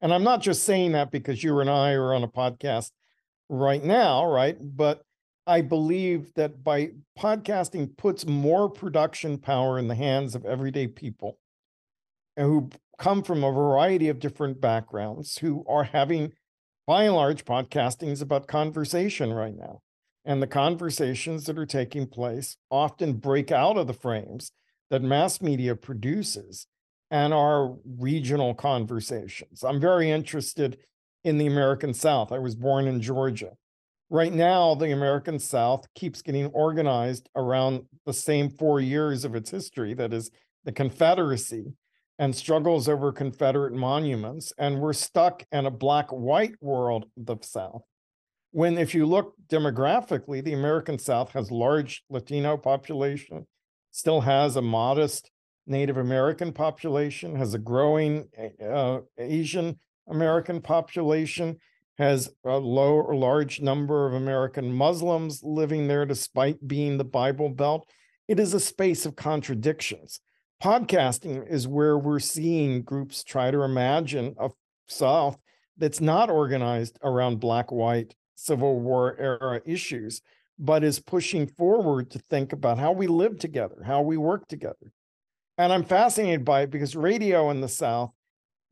[0.01, 2.91] And I'm not just saying that because you and I are on a podcast
[3.49, 4.57] right now, right?
[4.61, 5.03] But
[5.47, 11.39] I believe that by podcasting puts more production power in the hands of everyday people
[12.37, 16.33] who come from a variety of different backgrounds who are having
[16.87, 19.81] by and large podcasting is about conversation right now
[20.25, 24.53] and the conversations that are taking place often break out of the frames
[24.91, 26.67] that mass media produces
[27.11, 29.63] and are regional conversations.
[29.63, 30.79] I'm very interested
[31.25, 32.33] in the American South.
[32.33, 33.53] I was born in Georgia.
[34.11, 39.51] Right now, the American South keeps getting organized around the same four years of its
[39.51, 40.31] history that is,
[40.65, 41.75] the Confederacy
[42.19, 44.53] and struggles over Confederate monuments.
[44.59, 47.83] And we're stuck in a black white world of the South
[48.55, 53.49] when if you look demographically, the American South has large Latino population,
[53.91, 55.33] still has a modest
[55.67, 58.29] Native American population, has a growing
[58.65, 59.77] uh, Asian
[60.09, 61.57] American population,
[61.99, 67.49] has a low or large number of American Muslims living there despite being the Bible
[67.49, 67.91] Belt.
[68.29, 70.21] It is a space of contradictions.
[70.63, 74.51] Podcasting is where we're seeing groups try to imagine a
[74.89, 75.39] South
[75.77, 80.21] that's not organized around black, white, Civil War era issues,
[80.59, 84.93] but is pushing forward to think about how we live together, how we work together.
[85.59, 88.13] And I'm fascinated by it because radio in the South,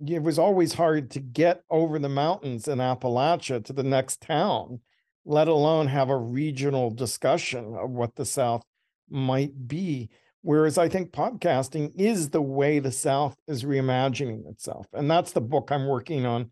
[0.05, 4.81] it was always hard to get over the mountains in Appalachia to the next town,
[5.25, 8.65] let alone have a regional discussion of what the South
[9.09, 10.09] might be.
[10.43, 14.87] Whereas I think podcasting is the way the South is reimagining itself.
[14.93, 16.51] And that's the book I'm working on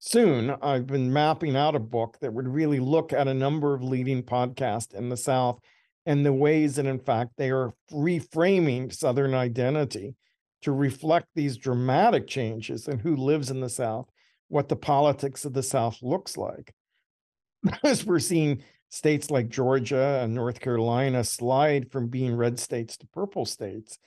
[0.00, 3.84] soon I've been mapping out a book that would really look at a number of
[3.84, 5.60] leading podcasts in the South
[6.06, 10.16] and the ways that, in fact, they are reframing Southern identity
[10.62, 14.08] to reflect these dramatic changes in who lives in the South,
[14.48, 16.74] what the politics of the South looks like.
[17.84, 23.06] As we're seeing states like Georgia and North Carolina slide from being red states to
[23.06, 23.98] purple states,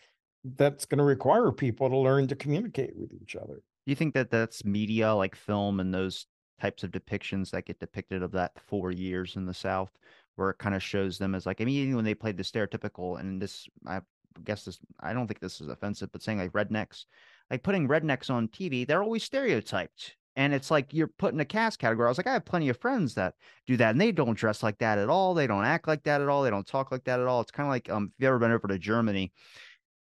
[0.43, 3.55] that's going to require people to learn to communicate with each other.
[3.55, 6.27] Do you think that that's media like film and those
[6.61, 9.91] types of depictions that get depicted of that four years in the South,
[10.35, 13.19] where it kind of shows them as like, I mean, when they played the stereotypical,
[13.19, 14.01] and this, I
[14.43, 17.05] guess this, I don't think this is offensive, but saying like rednecks,
[17.49, 20.15] like putting rednecks on TV, they're always stereotyped.
[20.35, 22.07] And it's like you're put in a cast category.
[22.07, 23.35] I was like, I have plenty of friends that
[23.67, 25.33] do that, and they don't dress like that at all.
[25.33, 26.43] They don't act like that at all.
[26.43, 27.41] They don't talk like that at all.
[27.41, 29.31] It's kind of like um, if you've ever been over to Germany,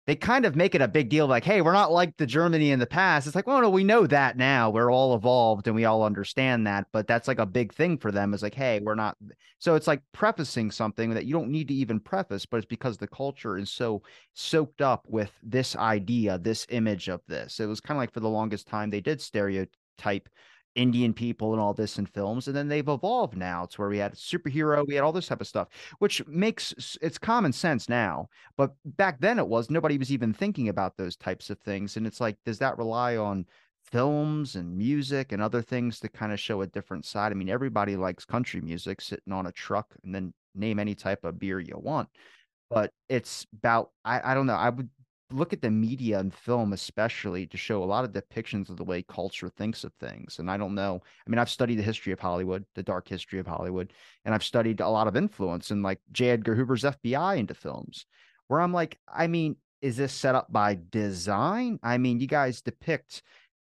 [0.06, 2.70] they kind of make it a big deal like hey we're not like the germany
[2.70, 5.74] in the past it's like well no we know that now we're all evolved and
[5.74, 8.80] we all understand that but that's like a big thing for them is like hey
[8.82, 9.16] we're not
[9.58, 12.96] so it's like prefacing something that you don't need to even preface but it's because
[12.96, 14.02] the culture is so
[14.34, 18.20] soaked up with this idea this image of this it was kind of like for
[18.20, 19.20] the longest time they did
[19.98, 20.28] stereotype
[20.74, 22.48] Indian people and all this in films.
[22.48, 25.40] And then they've evolved now to where we had superhero, we had all this type
[25.40, 25.68] of stuff,
[26.00, 28.28] which makes it's common sense now.
[28.56, 31.96] But back then it was nobody was even thinking about those types of things.
[31.96, 33.46] And it's like, does that rely on
[33.92, 37.30] films and music and other things to kind of show a different side?
[37.30, 41.24] I mean, everybody likes country music sitting on a truck and then name any type
[41.24, 42.08] of beer you want.
[42.68, 44.54] But it's about I, I don't know.
[44.54, 44.90] I would
[45.34, 48.84] look at the media and film especially to show a lot of depictions of the
[48.84, 52.12] way culture thinks of things and i don't know i mean i've studied the history
[52.12, 53.92] of hollywood the dark history of hollywood
[54.24, 56.30] and i've studied a lot of influence and like j.
[56.30, 58.06] Edgar hoover's fbi into films
[58.48, 61.78] where i'm like i mean is this set up by design?
[61.82, 63.22] I mean you guys depict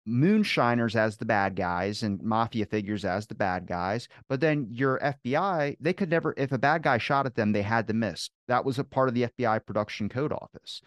[0.08, 4.98] moonshiners as the bad guys and mafia figures as the bad guys but then your
[5.00, 8.32] fbi they could never if a bad guy shot at them they had to miss.
[8.48, 10.82] That was a part of the fbi production code office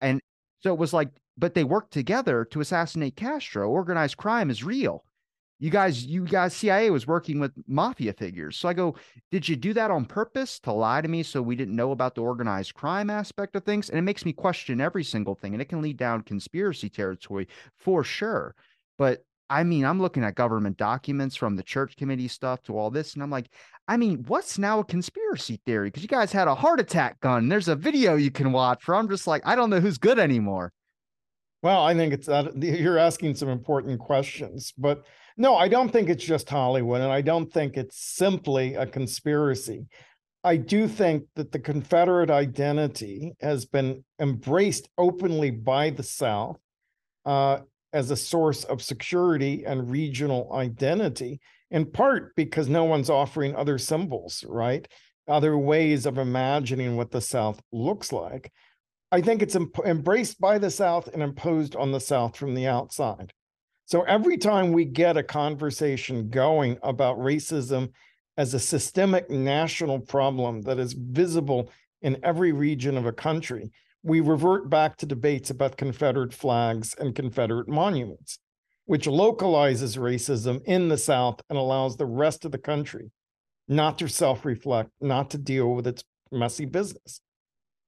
[0.00, 0.20] and
[0.60, 3.68] so it was like, but they worked together to assassinate Castro.
[3.68, 5.04] Organized crime is real.
[5.58, 8.56] You guys, you guys, CIA was working with mafia figures.
[8.56, 8.94] So I go,
[9.30, 12.14] did you do that on purpose to lie to me so we didn't know about
[12.14, 13.88] the organized crime aspect of things?
[13.88, 15.54] And it makes me question every single thing.
[15.54, 18.54] And it can lead down conspiracy territory for sure.
[18.98, 22.90] But I mean, I'm looking at government documents from the church committee stuff to all
[22.90, 23.48] this, and I'm like,
[23.88, 25.88] I mean, what's now a conspiracy theory?
[25.88, 27.48] Because you guys had a heart attack gun.
[27.48, 28.94] There's a video you can watch for.
[28.94, 30.72] I'm just like, I don't know who's good anymore.
[31.62, 35.04] Well, I think it's that you're asking some important questions, but
[35.36, 39.86] no, I don't think it's just Hollywood, and I don't think it's simply a conspiracy.
[40.42, 46.58] I do think that the Confederate identity has been embraced openly by the South.
[47.24, 47.60] Uh,
[47.96, 51.40] as a source of security and regional identity,
[51.70, 54.86] in part because no one's offering other symbols, right?
[55.26, 58.52] Other ways of imagining what the South looks like.
[59.10, 62.66] I think it's em- embraced by the South and imposed on the South from the
[62.66, 63.32] outside.
[63.86, 67.92] So every time we get a conversation going about racism
[68.36, 71.72] as a systemic national problem that is visible
[72.02, 73.72] in every region of a country,
[74.06, 78.38] we revert back to debates about Confederate flags and Confederate monuments,
[78.84, 83.10] which localizes racism in the South and allows the rest of the country
[83.66, 87.20] not to self reflect, not to deal with its messy business.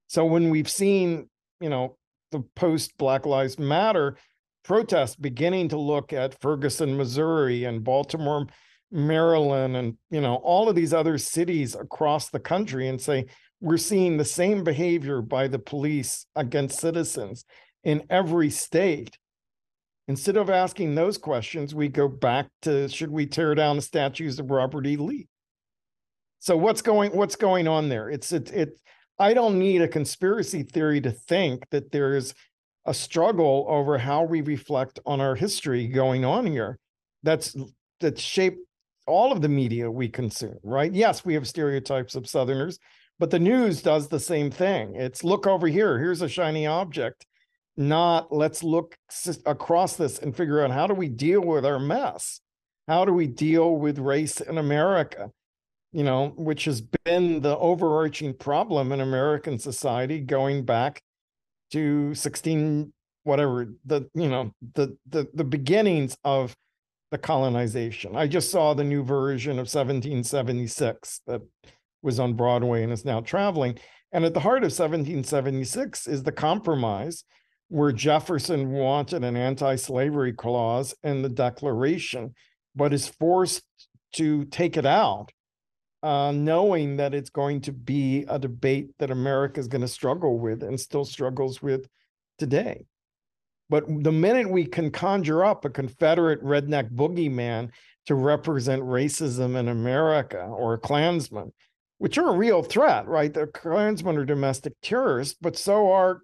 [0.07, 1.29] So when we've seen,
[1.61, 1.95] you know,
[2.31, 4.17] the post Black Lives Matter
[4.65, 8.45] protests beginning to look at Ferguson, Missouri and Baltimore,
[8.91, 13.25] Maryland, and, you know, all of these other cities across the country and say,
[13.61, 17.45] we're seeing the same behavior by the police against citizens
[17.83, 19.17] in every state.
[20.07, 24.39] Instead of asking those questions, we go back to should we tear down the statues
[24.39, 24.97] of Robert E.
[24.97, 25.27] Lee?
[26.39, 28.09] So what's going what's going on there?
[28.09, 28.79] It's it it
[29.19, 32.33] I don't need a conspiracy theory to think that there's
[32.85, 36.79] a struggle over how we reflect on our history going on here.
[37.23, 37.55] That's
[37.99, 38.59] that shaped
[39.05, 40.93] all of the media we consume, right?
[40.93, 42.79] Yes, we have stereotypes of Southerners,
[43.19, 44.95] but the news does the same thing.
[44.95, 47.25] It's look over here, here's a shiny object,
[47.77, 48.97] not let's look
[49.45, 52.41] across this and figure out how do we deal with our mess?
[52.87, 55.31] How do we deal with race in America?
[55.91, 61.01] you know, which has been the overarching problem in American society going back
[61.71, 62.93] to 16
[63.23, 66.55] whatever the you know the the the beginnings of
[67.11, 68.15] the colonization.
[68.15, 71.41] I just saw the new version of 1776 that
[72.01, 73.77] was on Broadway and is now traveling.
[74.11, 77.23] And at the heart of 1776 is the compromise
[77.67, 82.33] where Jefferson wanted an anti-slavery clause in the Declaration,
[82.75, 83.63] but is forced
[84.13, 85.31] to take it out
[86.01, 90.39] uh, knowing that it's going to be a debate that America is going to struggle
[90.39, 91.87] with and still struggles with
[92.37, 92.85] today.
[93.69, 97.69] But the minute we can conjure up a Confederate redneck boogeyman
[98.07, 101.51] to represent racism in America or a Klansman,
[101.99, 103.33] which are a real threat, right?
[103.33, 106.21] The Klansmen are domestic terrorists, but so are,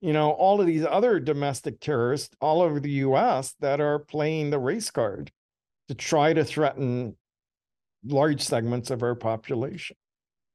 [0.00, 4.50] you know, all of these other domestic terrorists all over the US that are playing
[4.50, 5.30] the race card
[5.88, 7.16] to try to threaten
[8.04, 9.96] large segments of our population.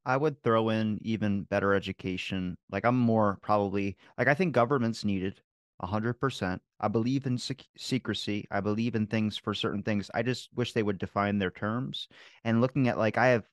[0.04, 2.56] I would throw in even better education.
[2.70, 5.40] Like I'm more probably like I think government's needed
[5.82, 6.58] 100%.
[6.80, 8.46] I believe in sec- secrecy.
[8.50, 10.10] I believe in things for certain things.
[10.14, 12.08] I just wish they would define their terms.
[12.44, 13.44] And looking at like I have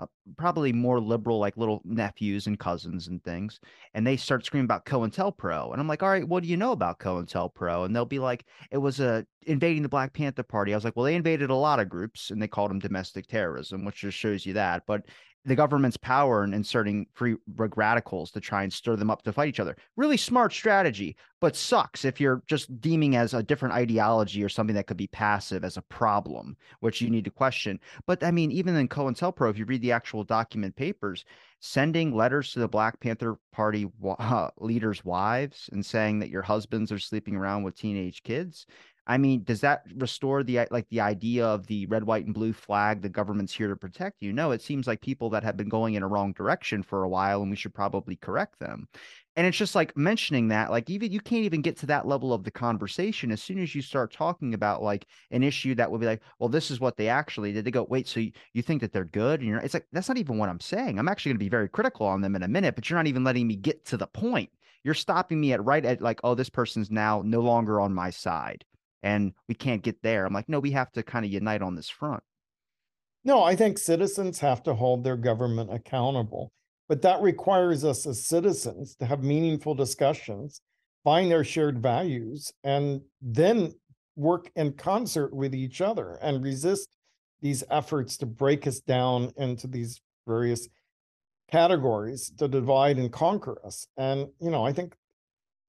[0.00, 0.06] uh,
[0.38, 3.60] probably more liberal, like little nephews and cousins and things.
[3.94, 5.72] And they start screaming about COINTELPRO.
[5.72, 7.84] And I'm like, all right, what do you know about COINTELPRO?
[7.84, 10.72] And they'll be like, it was a invading the Black Panther Party.
[10.72, 13.26] I was like, well, they invaded a lot of groups and they called them domestic
[13.26, 14.84] terrorism, which just shows you that.
[14.86, 15.04] But
[15.44, 19.48] the government's power in inserting free radicals to try and stir them up to fight
[19.48, 19.76] each other.
[19.96, 24.76] Really smart strategy, but sucks if you're just deeming as a different ideology or something
[24.76, 27.80] that could be passive as a problem, which you need to question.
[28.06, 31.24] But I mean, even in COINTELPRO, if you read the actual document papers,
[31.60, 36.90] sending letters to the Black Panther Party uh, leaders' wives and saying that your husbands
[36.92, 38.66] are sleeping around with teenage kids
[39.06, 42.52] I mean, does that restore the like the idea of the red, white, and blue
[42.52, 43.02] flag?
[43.02, 44.32] The government's here to protect you.
[44.32, 47.08] No, it seems like people that have been going in a wrong direction for a
[47.08, 48.88] while, and we should probably correct them.
[49.36, 52.32] And it's just like mentioning that, like even you can't even get to that level
[52.32, 56.00] of the conversation as soon as you start talking about like an issue that would
[56.00, 57.64] be like, well, this is what they actually did.
[57.64, 59.40] They go, wait, so you, you think that they're good?
[59.40, 60.98] And you're, it's like that's not even what I'm saying.
[60.98, 63.06] I'm actually going to be very critical on them in a minute, but you're not
[63.06, 64.50] even letting me get to the point.
[64.84, 68.10] You're stopping me at right at like, oh, this person's now no longer on my
[68.10, 68.64] side
[69.02, 70.26] and we can't get there.
[70.26, 72.22] I'm like, no, we have to kind of unite on this front.
[73.24, 76.52] No, I think citizens have to hold their government accountable,
[76.88, 80.62] but that requires us as citizens to have meaningful discussions,
[81.04, 83.74] find their shared values, and then
[84.16, 86.88] work in concert with each other and resist
[87.42, 90.68] these efforts to break us down into these various
[91.50, 93.86] categories to divide and conquer us.
[93.96, 94.94] And, you know, I think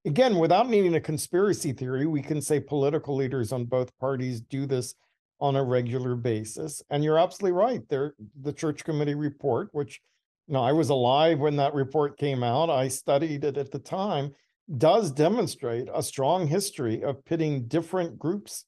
[0.05, 4.65] again, without needing a conspiracy theory, we can say political leaders on both parties do
[4.65, 4.95] this
[5.39, 6.81] on a regular basis.
[6.89, 7.81] And you're absolutely right.
[7.89, 9.99] There, the church committee report, which
[10.47, 12.69] you know, I was alive when that report came out.
[12.69, 14.33] I studied it at the time,
[14.77, 18.65] does demonstrate a strong history of pitting different groups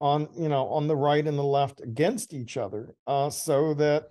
[0.00, 4.04] on, you know, on the right and the left against each other, uh, so that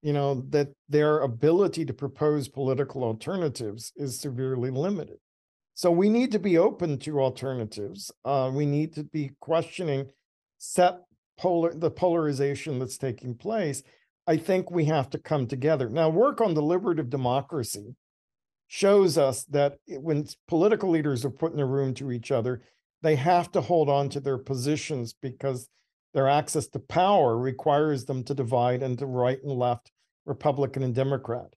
[0.00, 5.18] you know that their ability to propose political alternatives is severely limited.
[5.78, 8.10] So we need to be open to alternatives.
[8.24, 10.10] Uh, we need to be questioning
[10.58, 10.98] set
[11.38, 13.84] polar the polarization that's taking place.
[14.26, 15.88] I think we have to come together.
[15.88, 17.94] Now, work on deliberative democracy
[18.66, 22.60] shows us that when political leaders are put in a room to each other,
[23.02, 25.68] they have to hold on to their positions because
[26.12, 29.92] their access to power requires them to divide into right and left,
[30.26, 31.54] Republican and Democrat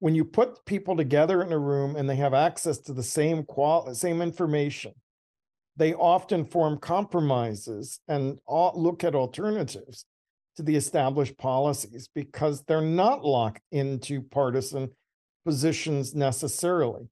[0.00, 3.42] when you put people together in a room and they have access to the same
[3.42, 4.92] qual same information
[5.78, 10.04] they often form compromises and look at alternatives
[10.56, 14.90] to the established policies because they're not locked into partisan
[15.44, 17.08] positions necessarily.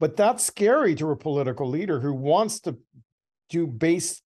[0.00, 2.78] But that's scary to a political leader who wants to
[3.50, 4.22] do base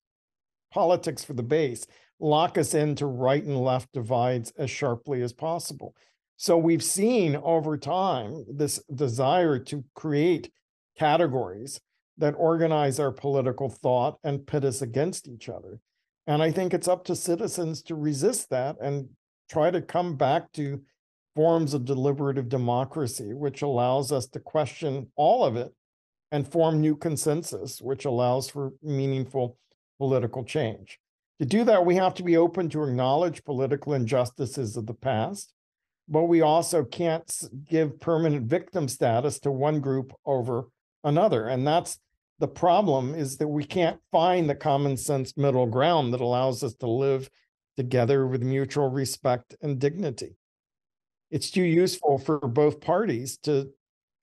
[0.72, 1.84] politics for the base,
[2.20, 5.96] lock us into right and left divides as sharply as possible.
[6.42, 10.50] So we've seen over time this desire to create
[10.98, 11.82] categories
[12.16, 15.80] that organize our political thought and pit us against each other.
[16.26, 19.10] And I think it's up to citizens to resist that and
[19.50, 20.80] try to come back to
[21.36, 25.74] forms of deliberative democracy, which allows us to question all of it
[26.32, 29.58] and form new consensus, which allows for meaningful
[29.98, 31.00] political change.
[31.38, 35.52] To do that, we have to be open to acknowledge political injustices of the past,
[36.10, 37.32] but we also can't
[37.68, 40.64] give permanent victim status to one group over
[41.04, 41.46] another.
[41.46, 41.98] And that's
[42.40, 46.74] the problem is that we can't find the common sense middle ground that allows us
[46.74, 47.30] to live
[47.76, 50.34] together with mutual respect and dignity.
[51.30, 53.70] It's too useful for both parties to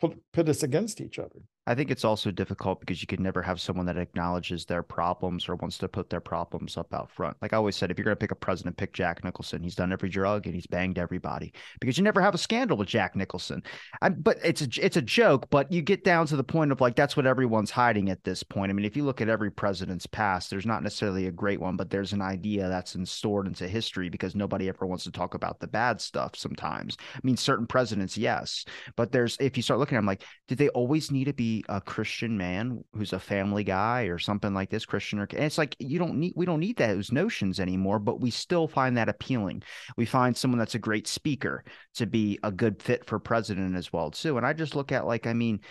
[0.01, 1.39] put, pit us against each other.
[1.67, 5.49] I think it's also difficult because you can never have someone that acknowledges their problems
[5.49, 7.35] or wants to put their problems up out front.
[7.41, 9.61] Like I always said, if you're going to pick a president, pick Jack Nicholson.
[9.61, 11.51] He's done every drug and he's banged everybody
[11.81, 13.61] because you never have a scandal with Jack Nicholson.
[14.01, 15.49] I, but it's a it's a joke.
[15.49, 18.43] But you get down to the point of like that's what everyone's hiding at this
[18.43, 18.69] point.
[18.69, 21.75] I mean, if you look at every president's past, there's not necessarily a great one,
[21.75, 25.59] but there's an idea that's stored into history because nobody ever wants to talk about
[25.59, 26.31] the bad stuff.
[26.35, 28.63] Sometimes, I mean, certain presidents, yes,
[28.95, 31.56] but there's if you start looking at them, like, did they always need to be
[31.69, 35.57] a Christian man who's a family guy or something like this, Christian or and it's
[35.57, 39.09] like you don't need we don't need those notions anymore, but we still find that
[39.09, 39.63] appealing.
[39.95, 41.63] We find someone that's a great speaker
[41.95, 44.37] to be a good fit for president as well too.
[44.37, 45.61] And I just look at like I mean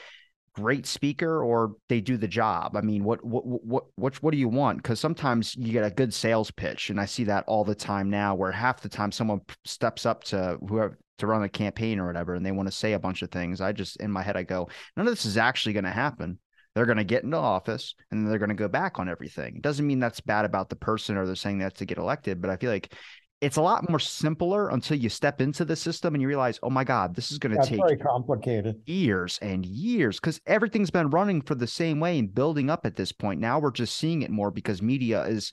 [0.56, 2.76] great speaker or they do the job.
[2.76, 4.78] I mean, what what what what what do you want?
[4.78, 8.10] Because sometimes you get a good sales pitch, and I see that all the time
[8.10, 12.06] now, where half the time someone steps up to whoever to run a campaign or
[12.06, 13.60] whatever, and they want to say a bunch of things.
[13.60, 16.38] I just in my head I go, none of this is actually going to happen.
[16.74, 19.56] They're going to get into office and they're going to go back on everything.
[19.56, 22.42] It doesn't mean that's bad about the person or they're saying that to get elected,
[22.42, 22.92] but I feel like
[23.40, 26.70] it's a lot more simpler until you step into the system and you realize, oh
[26.70, 31.10] my God, this is going to take very complicated years and years because everything's been
[31.10, 33.40] running for the same way and building up at this point.
[33.40, 35.52] Now we're just seeing it more because media is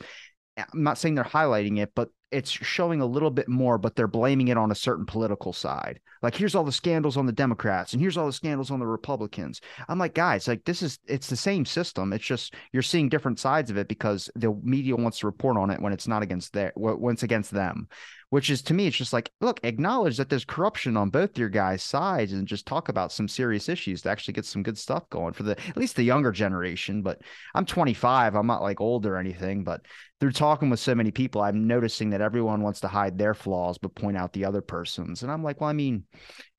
[0.58, 4.08] I'm not saying they're highlighting it, but it's showing a little bit more, but they're
[4.08, 6.00] blaming it on a certain political side.
[6.24, 8.88] Like, here's all the scandals on the Democrats and here's all the scandals on the
[8.88, 9.62] Republicans.
[9.88, 12.12] I'm like, guys, like this is it's the same system.
[12.12, 15.70] It's just you're seeing different sides of it because the media wants to report on
[15.70, 17.88] it when it's not against their when it's against them
[18.34, 21.50] which is to me, it's just like, look, acknowledge that there's corruption on both your
[21.50, 25.08] guys' sides and just talk about some serious issues to actually get some good stuff
[25.12, 27.04] going for the at least the younger generation.
[27.04, 27.22] But
[27.54, 29.82] I'm 25, I'm not like old or anything, but
[30.24, 33.78] through talking with so many people, I'm noticing that everyone wants to hide their flaws
[33.78, 35.22] but point out the other person's.
[35.22, 36.06] And I'm like, well, I mean,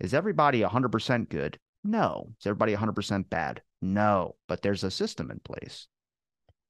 [0.00, 1.58] is everybody 100% good?
[1.82, 2.28] No.
[2.38, 3.62] Is everybody 100% bad?
[3.80, 4.36] No.
[4.48, 5.88] But there's a system in place.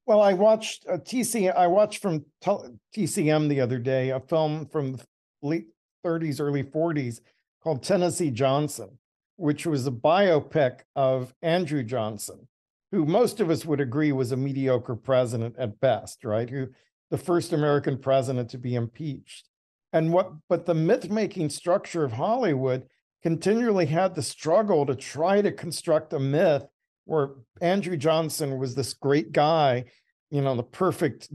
[0.07, 1.53] Well, I watched uh, a TC.
[1.53, 5.05] I watched from TCM the other day a film from the
[5.42, 5.66] late
[6.07, 7.18] 30s, early 40s
[7.61, 9.01] called Tennessee Johnson,
[9.34, 12.47] which was a biopic of Andrew Johnson,
[12.95, 16.49] who most of us would agree was a mediocre president at best, right?
[16.49, 16.68] Who
[17.11, 19.49] the first American president to be impeached.
[19.92, 22.84] And what, but the myth making structure of Hollywood
[23.22, 26.64] continually had the struggle to try to construct a myth
[27.05, 27.30] where
[27.61, 29.84] Andrew Johnson was this great guy,
[30.30, 31.28] you know, the perfect,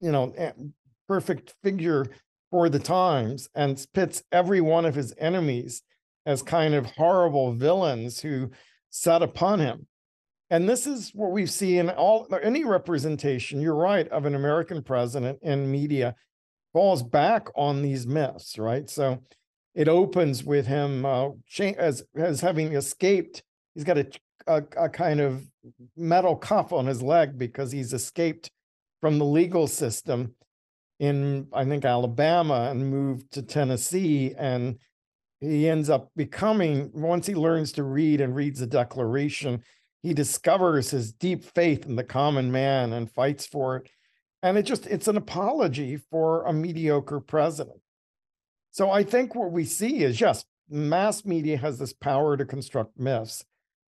[0.00, 0.34] you know,
[1.08, 2.06] perfect figure
[2.50, 5.82] for the times and pits every one of his enemies
[6.24, 8.50] as kind of horrible villains who
[8.90, 9.86] set upon him.
[10.50, 14.82] And this is what we see in all any representation, you're right, of an American
[14.82, 16.14] president in media
[16.72, 18.88] falls back on these myths, right?
[18.88, 19.18] So
[19.74, 21.30] it opens with him uh,
[21.78, 23.42] as as having escaped.
[23.74, 24.06] He's got a
[24.46, 25.44] a, a kind of
[25.96, 28.50] metal cuff on his leg because he's escaped
[29.00, 30.34] from the legal system
[30.98, 34.78] in I think Alabama and moved to Tennessee and
[35.40, 39.62] he ends up becoming once he learns to read and reads the declaration
[40.06, 43.90] he discovers his deep faith in the common man and fights for it
[44.42, 47.80] and it just it's an apology for a mediocre president
[48.70, 52.98] so i think what we see is yes mass media has this power to construct
[52.98, 53.44] myths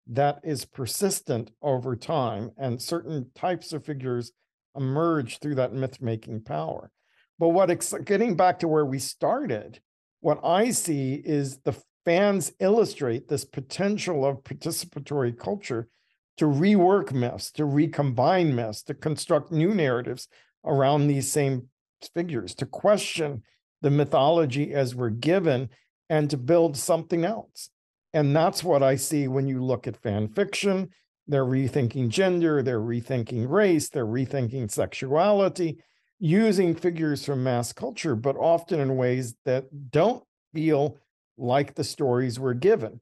[0.10, 4.32] that is persistent over time, and certain types of figures
[4.76, 6.92] emerge through that myth making power.
[7.40, 9.80] But what ex- getting back to where we started,
[10.22, 15.90] what I see is the fans illustrate this potential of participatory culture
[16.38, 20.28] to rework myths, to recombine myths, to construct new narratives
[20.66, 21.70] around these same
[22.14, 23.44] figures, to question
[23.82, 25.70] the mythology as we're given
[26.10, 27.70] and to build something else.
[28.14, 30.90] And that's what I see when you look at fan fiction.
[31.28, 35.80] They're rethinking gender, they're rethinking race, they're rethinking sexuality,
[36.20, 40.24] using figures from mass culture, but often in ways that don't
[40.54, 40.98] feel
[41.38, 43.02] like the stories we're given.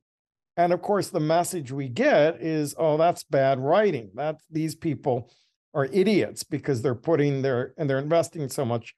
[0.58, 4.12] And of course, the message we get is, oh, that's bad writing.
[4.16, 5.32] That these people
[5.74, 8.95] are idiots because they're putting their and they're investing so much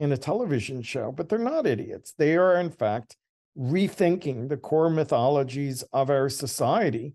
[0.00, 2.14] in a television show, but they're not idiots.
[2.16, 3.16] They are, in fact,
[3.58, 7.14] rethinking the core mythologies of our society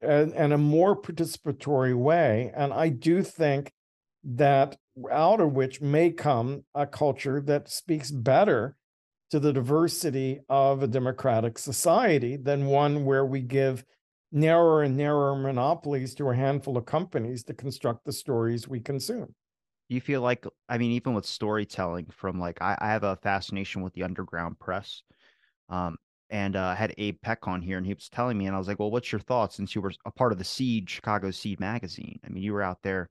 [0.00, 2.52] in, a more participatory way.
[2.54, 3.72] And I do think
[4.22, 4.76] that
[5.10, 8.76] out of which may come a culture that speaks better
[9.30, 13.84] to the diversity of a democratic society than one where we give
[14.32, 19.32] narrower and narrower monopolies to a handful of companies to construct the stories we consume
[19.88, 23.82] you feel like i mean even with storytelling from like i, I have a fascination
[23.82, 25.02] with the underground press
[25.68, 25.96] um
[26.30, 28.58] and uh, I had Abe Peck on here, and he was telling me, and I
[28.58, 31.30] was like, "Well, what's your thoughts since you were a part of the Seed, Chicago
[31.30, 32.18] Seed magazine?
[32.24, 33.08] I mean, you were out there,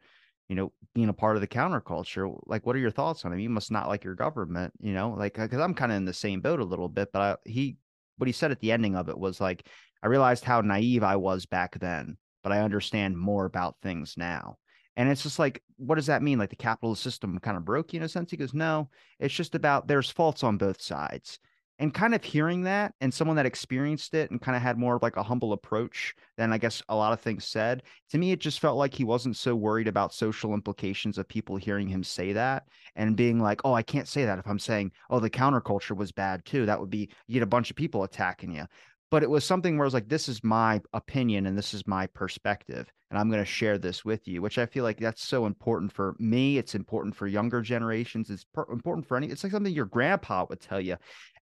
[0.54, 2.40] you know, being a part of the counterculture.
[2.46, 3.42] Like, what are your thoughts on it?
[3.42, 6.06] You must not like your government, you know, like uh, because I'm kind of in
[6.06, 7.10] the same boat a little bit.
[7.12, 7.78] But I, he,
[8.18, 9.68] what he said at the ending of it was like,
[10.04, 14.58] I realized how naive I was back then, but I understand more about things now.
[14.96, 16.38] And it's just like, what does that mean?
[16.38, 18.30] Like the capitalist system kind of broke you in a sense?
[18.30, 21.40] He goes, no, it's just about there's faults on both sides.
[21.80, 24.96] And kind of hearing that and someone that experienced it and kind of had more
[24.96, 28.32] of like a humble approach than I guess a lot of things said, to me,
[28.32, 32.04] it just felt like he wasn't so worried about social implications of people hearing him
[32.04, 32.64] say that
[32.96, 36.12] and being like, oh, I can't say that if I'm saying, oh, the counterculture was
[36.12, 36.66] bad too.
[36.68, 38.66] That would be, you get a bunch of people attacking you
[39.14, 41.86] but it was something where I was like, this is my opinion and this is
[41.86, 45.24] my perspective, and I'm going to share this with you, which I feel like that's
[45.24, 46.58] so important for me.
[46.58, 48.32] It's important for younger generations.
[48.32, 49.28] It's important for any.
[49.28, 50.98] It's like something your grandpa would tell you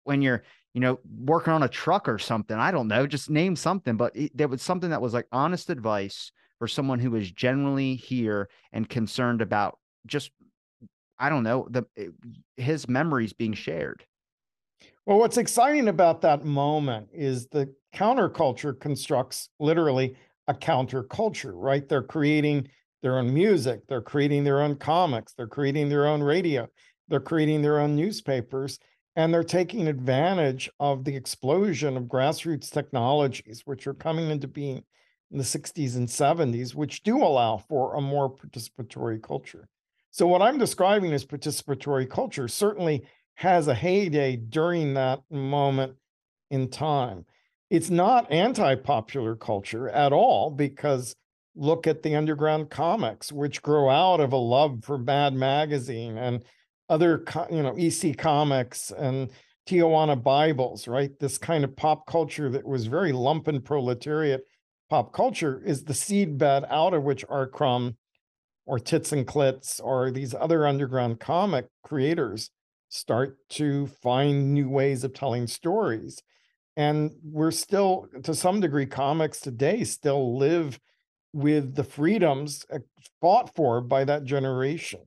[0.03, 0.43] when you're,
[0.73, 2.57] you know, working on a truck or something.
[2.57, 5.69] I don't know, just name something, but it, there was something that was like honest
[5.69, 10.31] advice for someone who was generally here and concerned about just,
[11.19, 12.07] I don't know, the eh,
[12.57, 14.05] his memories being shared.
[15.05, 20.15] Well, what's exciting about that moment is the counterculture constructs literally
[20.47, 21.87] a counterculture, right?
[21.87, 22.69] They're creating
[23.01, 26.67] their own music, they're creating their own comics, they're creating their own radio,
[27.09, 28.79] they're creating their own newspapers,
[29.15, 34.83] and they're taking advantage of the explosion of grassroots technologies, which are coming into being
[35.31, 39.67] in the 60s and 70s, which do allow for a more participatory culture.
[40.11, 43.03] So, what I'm describing as participatory culture certainly
[43.35, 45.95] has a heyday during that moment
[46.51, 47.25] in time.
[47.71, 51.15] It's not anti popular culture at all because
[51.55, 56.43] look at the underground comics, which grow out of a love for Mad Magazine and
[56.89, 59.29] other, you know, EC comics and
[59.67, 61.11] Tijuana Bibles, right?
[61.19, 64.43] This kind of pop culture that was very lumpen proletariat
[64.89, 67.47] pop culture is the seedbed out of which R.
[67.47, 67.97] Crumb
[68.65, 72.49] or Tits and Clits or these other underground comic creators
[72.89, 76.21] start to find new ways of telling stories.
[76.75, 80.79] And we're still, to some degree, comics today still live
[81.33, 82.79] with the freedoms uh,
[83.19, 85.01] fought for by that generation.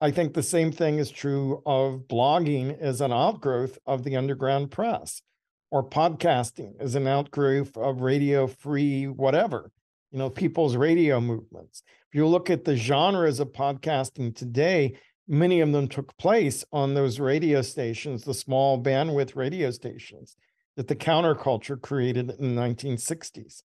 [0.00, 4.70] I think the same thing is true of blogging as an outgrowth of the underground
[4.70, 5.22] press,
[5.70, 9.70] or podcasting as an outgrowth of radio free, whatever,
[10.10, 11.82] you know, people's radio movements.
[12.10, 16.92] If you look at the genres of podcasting today, many of them took place on
[16.92, 20.36] those radio stations, the small bandwidth radio stations
[20.76, 23.62] that the counterculture created in the 1960s.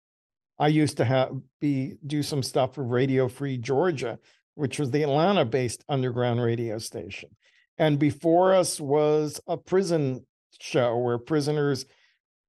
[0.60, 4.18] I used to have be do some stuff for Radio Free Georgia,
[4.60, 7.30] which was the Atlanta-based underground radio station.
[7.78, 10.26] And before us was a prison
[10.60, 11.86] show where prisoners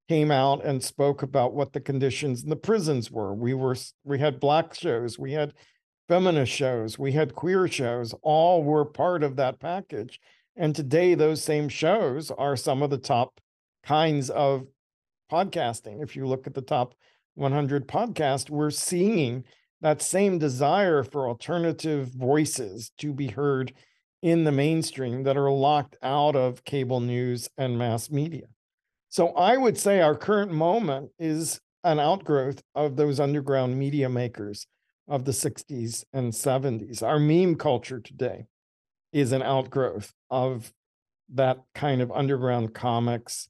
[0.09, 3.33] came out and spoke about what the conditions in the prisons were.
[3.33, 5.53] We were we had black shows, we had
[6.09, 10.19] feminist shows, we had queer shows, all were part of that package.
[10.57, 13.39] And today, those same shows are some of the top
[13.83, 14.67] kinds of
[15.31, 16.03] podcasting.
[16.03, 16.93] If you look at the top
[17.35, 19.45] 100 podcasts, we're seeing
[19.81, 23.73] that same desire for alternative voices to be heard
[24.21, 28.45] in the mainstream that are locked out of cable news and mass media.
[29.09, 34.67] So I would say our current moment is an outgrowth of those underground media makers
[35.07, 37.01] of the 60s and 70s.
[37.01, 38.45] Our meme culture today
[39.11, 40.71] is an outgrowth of
[41.33, 43.49] that kind of underground comics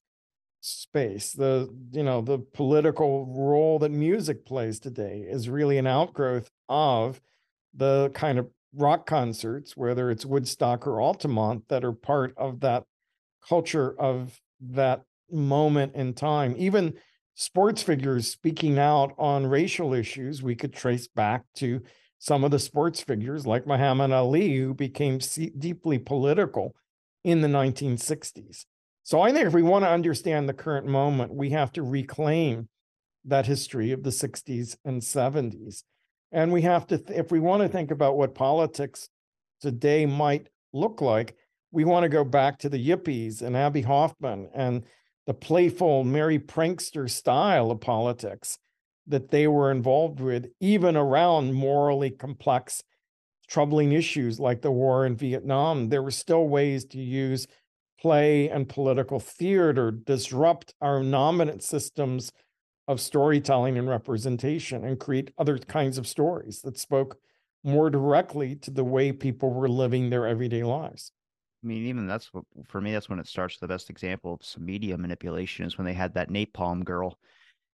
[0.61, 1.33] space.
[1.33, 7.19] The you know, the political role that music plays today is really an outgrowth of
[7.73, 12.83] the kind of rock concerts, whether it's Woodstock or Altamont, that are part of that
[13.47, 16.53] culture of that moment in time.
[16.57, 16.93] Even
[17.33, 21.81] sports figures speaking out on racial issues, we could trace back to
[22.19, 25.19] some of the sports figures like Muhammad Ali, who became
[25.57, 26.75] deeply political
[27.23, 28.65] in the 1960s.
[29.03, 32.69] So I think if we want to understand the current moment, we have to reclaim
[33.25, 35.83] that history of the 60s and 70s.
[36.31, 39.09] And we have to, th- if we want to think about what politics
[39.59, 41.35] today might look like,
[41.71, 44.83] we want to go back to the Yippies and Abbie Hoffman and
[45.25, 48.57] the playful merry prankster style of politics
[49.07, 52.81] that they were involved with, even around morally complex,
[53.47, 55.89] troubling issues like the war in Vietnam.
[55.89, 57.47] There were still ways to use
[58.01, 62.31] play and political theater, disrupt our dominant systems
[62.87, 67.17] of storytelling and representation, and create other kinds of stories that spoke
[67.63, 71.11] more directly to the way people were living their everyday lives.
[71.63, 72.91] I mean, even that's what for me.
[72.91, 73.57] That's when it starts.
[73.57, 77.19] The best example of some media manipulation is when they had that napalm girl,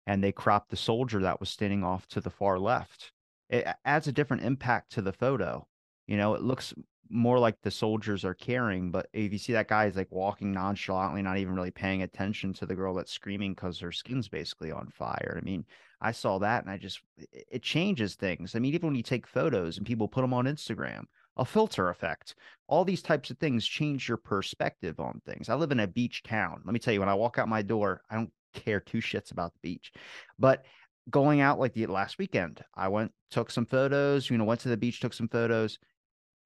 [0.08, 3.12] and they cropped the soldier that was standing off to the far left.
[3.50, 5.68] It adds a different impact to the photo.
[6.08, 6.74] You know, it looks
[7.10, 10.52] more like the soldiers are caring, but if you see that guy is like walking
[10.52, 14.72] nonchalantly, not even really paying attention to the girl that's screaming because her skin's basically
[14.72, 15.38] on fire.
[15.40, 15.66] I mean,
[16.02, 18.56] I saw that and I just it changes things.
[18.56, 21.06] I mean, even when you take photos and people put them on Instagram
[21.38, 22.36] a filter effect.
[22.68, 25.50] All these types of things change your perspective on things.
[25.50, 26.62] I live in a beach town.
[26.66, 29.32] Let me tell you, when I walk out my door, I don't care two shits
[29.32, 29.92] about the beach.
[30.38, 30.66] But
[31.10, 34.70] going out like the last weekend, I went, took some photos, you know, went to
[34.70, 35.80] the beach, took some photos.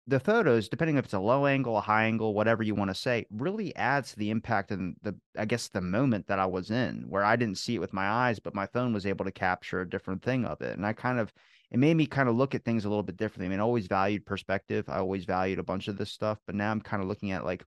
[0.09, 2.95] The photos, depending if it's a low angle, a high angle, whatever you want to
[2.95, 6.71] say, really adds to the impact and the, I guess, the moment that I was
[6.71, 9.31] in, where I didn't see it with my eyes, but my phone was able to
[9.31, 10.77] capture a different thing of it.
[10.77, 11.33] And I kind of,
[11.71, 13.47] it made me kind of look at things a little bit differently.
[13.47, 14.85] I mean, I always valued perspective.
[14.87, 17.43] I always valued a bunch of this stuff, but now I'm kind of looking at
[17.43, 17.65] like,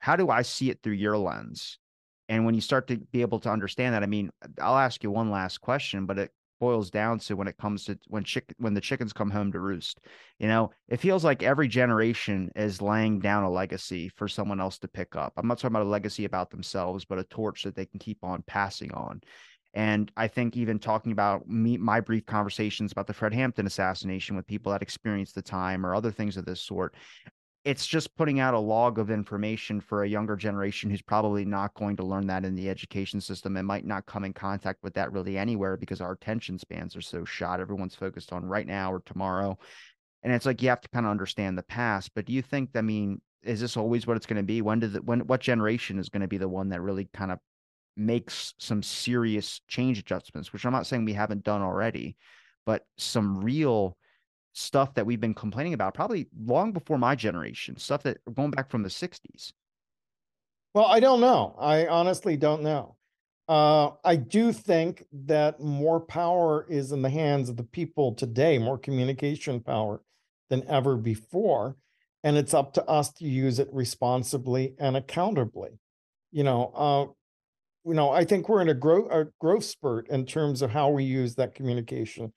[0.00, 1.78] how do I see it through your lens?
[2.28, 4.30] And when you start to be able to understand that, I mean,
[4.60, 7.98] I'll ask you one last question, but it boils down to when it comes to
[8.08, 10.00] when chick when the chickens come home to roost.
[10.38, 14.78] You know, it feels like every generation is laying down a legacy for someone else
[14.80, 15.32] to pick up.
[15.36, 18.18] I'm not talking about a legacy about themselves, but a torch that they can keep
[18.22, 19.20] on passing on.
[19.76, 24.34] And I think even talking about me, my brief conversations about the Fred Hampton assassination
[24.34, 26.94] with people that experienced the time or other things of this sort,
[27.66, 31.74] it's just putting out a log of information for a younger generation who's probably not
[31.74, 34.94] going to learn that in the education system and might not come in contact with
[34.94, 37.58] that really anywhere because our attention spans are so shot.
[37.58, 39.58] Everyone's focused on right now or tomorrow.
[40.22, 42.12] And it's like you have to kind of understand the past.
[42.14, 44.62] But do you think, I mean, is this always what it's going to be?
[44.62, 47.32] When did it, when, what generation is going to be the one that really kind
[47.32, 47.40] of
[47.96, 52.16] makes some serious change adjustments, which I'm not saying we haven't done already,
[52.64, 53.96] but some real
[54.56, 58.70] stuff that we've been complaining about probably long before my generation, stuff that going back
[58.70, 59.52] from the 60s.
[60.74, 61.54] Well, I don't know.
[61.58, 62.96] I honestly don't know.
[63.48, 68.58] Uh, I do think that more power is in the hands of the people today,
[68.58, 70.02] more communication power
[70.50, 71.76] than ever before.
[72.24, 75.78] And it's up to us to use it responsibly and accountably.
[76.32, 77.12] You know, uh,
[77.88, 80.88] you know, I think we're in a growth a growth spurt in terms of how
[80.88, 82.32] we use that communication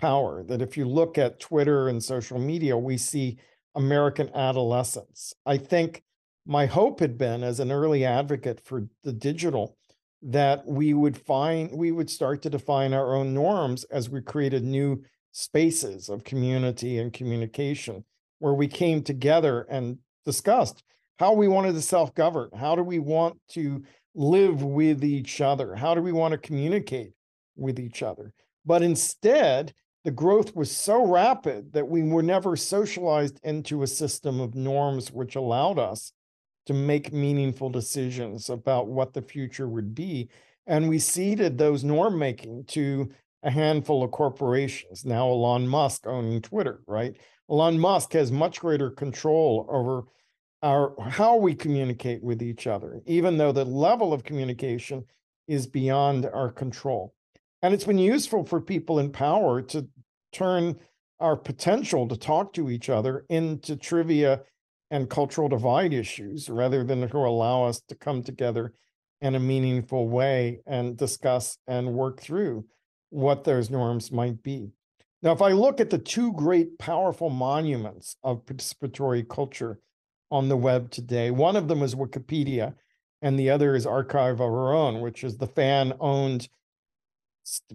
[0.00, 0.42] power.
[0.42, 3.38] That if you look at Twitter and social media, we see
[3.74, 5.34] American adolescence.
[5.46, 6.02] I think
[6.46, 9.76] my hope had been as an early advocate for the digital
[10.22, 14.62] that we would find we would start to define our own norms as we created
[14.62, 18.04] new spaces of community and communication
[18.38, 19.96] where we came together and
[20.26, 20.82] discussed
[21.18, 23.82] how we wanted to self-govern how do we want to
[24.14, 25.74] live with each other?
[25.74, 27.12] How do we want to communicate
[27.56, 28.32] with each other?
[28.64, 29.72] But instead,
[30.04, 35.12] the growth was so rapid that we were never socialized into a system of norms
[35.12, 36.12] which allowed us
[36.66, 40.28] to make meaningful decisions about what the future would be.
[40.66, 43.10] And we ceded those norm making to
[43.42, 45.04] a handful of corporations.
[45.04, 47.16] Now, Elon Musk owning Twitter, right?
[47.50, 50.04] Elon Musk has much greater control over
[50.62, 55.04] our how we communicate with each other, even though the level of communication
[55.48, 57.14] is beyond our control.
[57.62, 59.86] And it's been useful for people in power to
[60.32, 60.76] turn
[61.18, 64.40] our potential to talk to each other into trivia
[64.90, 68.72] and cultural divide issues rather than to allow us to come together
[69.20, 72.64] in a meaningful way and discuss and work through
[73.10, 74.70] what those norms might be.
[75.22, 79.78] Now, if I look at the two great powerful monuments of participatory culture
[80.30, 81.30] on the web today.
[81.30, 82.74] One of them is Wikipedia,
[83.22, 86.48] and the other is Archive of Our Own, which is the fan owned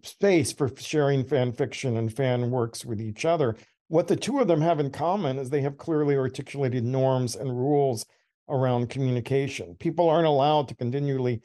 [0.03, 3.55] space for sharing fan fiction and fan works with each other.
[3.87, 7.49] What the two of them have in common is they have clearly articulated norms and
[7.49, 8.05] rules
[8.49, 9.75] around communication.
[9.75, 11.41] People aren't allowed to continually,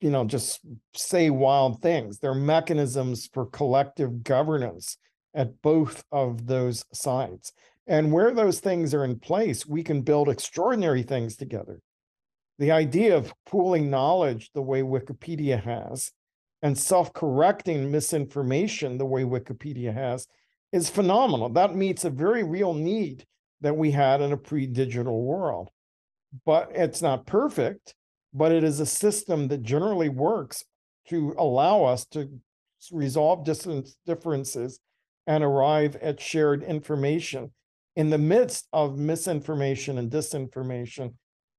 [0.00, 0.60] you know, just
[0.94, 2.18] say wild things.
[2.18, 4.96] There are mechanisms for collective governance
[5.34, 7.52] at both of those sides.
[7.86, 11.80] And where those things are in place, we can build extraordinary things together.
[12.58, 16.10] The idea of pooling knowledge the way Wikipedia has
[16.62, 20.26] and self correcting misinformation the way Wikipedia has
[20.72, 21.48] is phenomenal.
[21.48, 23.24] That meets a very real need
[23.60, 25.70] that we had in a pre digital world.
[26.44, 27.94] But it's not perfect,
[28.34, 30.64] but it is a system that generally works
[31.08, 32.28] to allow us to
[32.92, 33.46] resolve
[34.04, 34.80] differences
[35.26, 37.52] and arrive at shared information
[37.96, 41.14] in the midst of misinformation and disinformation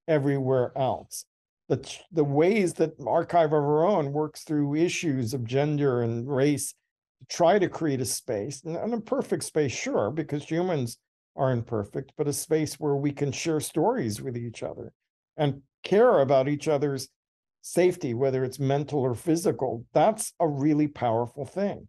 [0.08, 1.26] everywhere else.
[1.70, 6.74] The, the ways that Archive of Our Own works through issues of gender and race
[7.20, 10.98] to try to create a space, an imperfect space, sure, because humans
[11.36, 14.94] are imperfect, but a space where we can share stories with each other
[15.36, 17.10] and care about each other's
[17.62, 19.86] safety, whether it's mental or physical.
[19.94, 21.88] That's a really powerful thing.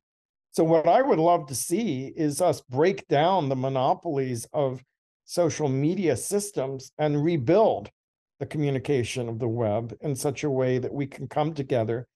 [0.50, 4.82] So, what I would love to see is us break down the monopolies of
[5.24, 7.90] social media systems and rebuild
[8.38, 12.06] the communication of the web in such a way that we can come together,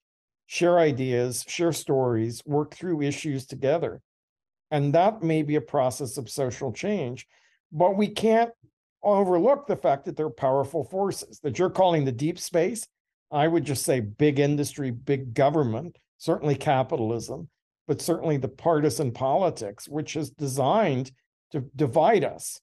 [0.46, 4.00] share ideas, share stories, work through issues together.
[4.70, 7.26] And that may be a process of social change,
[7.72, 8.50] but we can't
[9.02, 12.86] overlook the fact that there are powerful forces that you're calling the deep space.
[13.30, 17.48] I would just say big industry, big government, certainly capitalism
[17.86, 21.10] but certainly the partisan politics, which is designed
[21.50, 22.60] to divide us,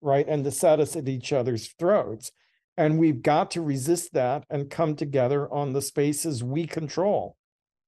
[0.00, 2.32] right, and to set us at each other's throats.
[2.76, 7.36] And we've got to resist that and come together on the spaces we control,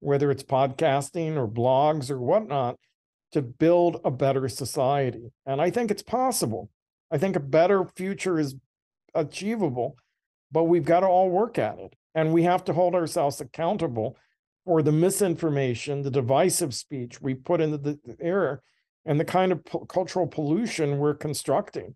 [0.01, 2.77] whether it's podcasting or blogs or whatnot,
[3.33, 5.31] to build a better society.
[5.45, 6.71] And I think it's possible.
[7.11, 8.55] I think a better future is
[9.15, 9.97] achievable,
[10.51, 11.95] but we've got to all work at it.
[12.15, 14.17] And we have to hold ourselves accountable
[14.65, 18.63] for the misinformation, the divisive speech we put into the air,
[19.05, 21.95] and the kind of po- cultural pollution we're constructing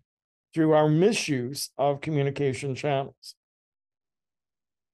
[0.53, 3.35] through our misuse of communication channels.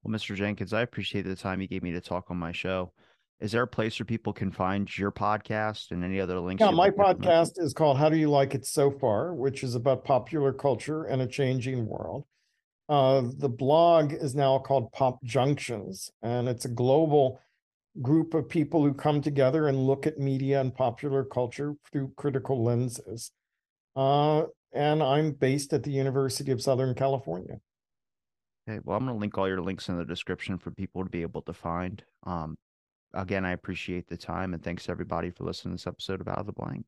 [0.03, 0.35] Well, Mr.
[0.35, 2.93] Jenkins, I appreciate the time you gave me to talk on my show.
[3.39, 6.61] Is there a place where people can find your podcast and any other links?
[6.61, 10.03] Yeah, my podcast is called How Do You Like It So Far, which is about
[10.03, 12.25] popular culture and a changing world.
[12.89, 17.39] Uh, the blog is now called Pop Junctions, and it's a global
[18.01, 22.63] group of people who come together and look at media and popular culture through critical
[22.63, 23.31] lenses.
[23.95, 24.43] Uh,
[24.73, 27.59] and I'm based at the University of Southern California.
[28.67, 31.09] Okay, well, I'm going to link all your links in the description for people to
[31.09, 32.03] be able to find.
[32.25, 32.55] Um,
[33.13, 36.39] again, I appreciate the time and thanks everybody for listening to this episode of Out
[36.39, 36.85] of the Blank.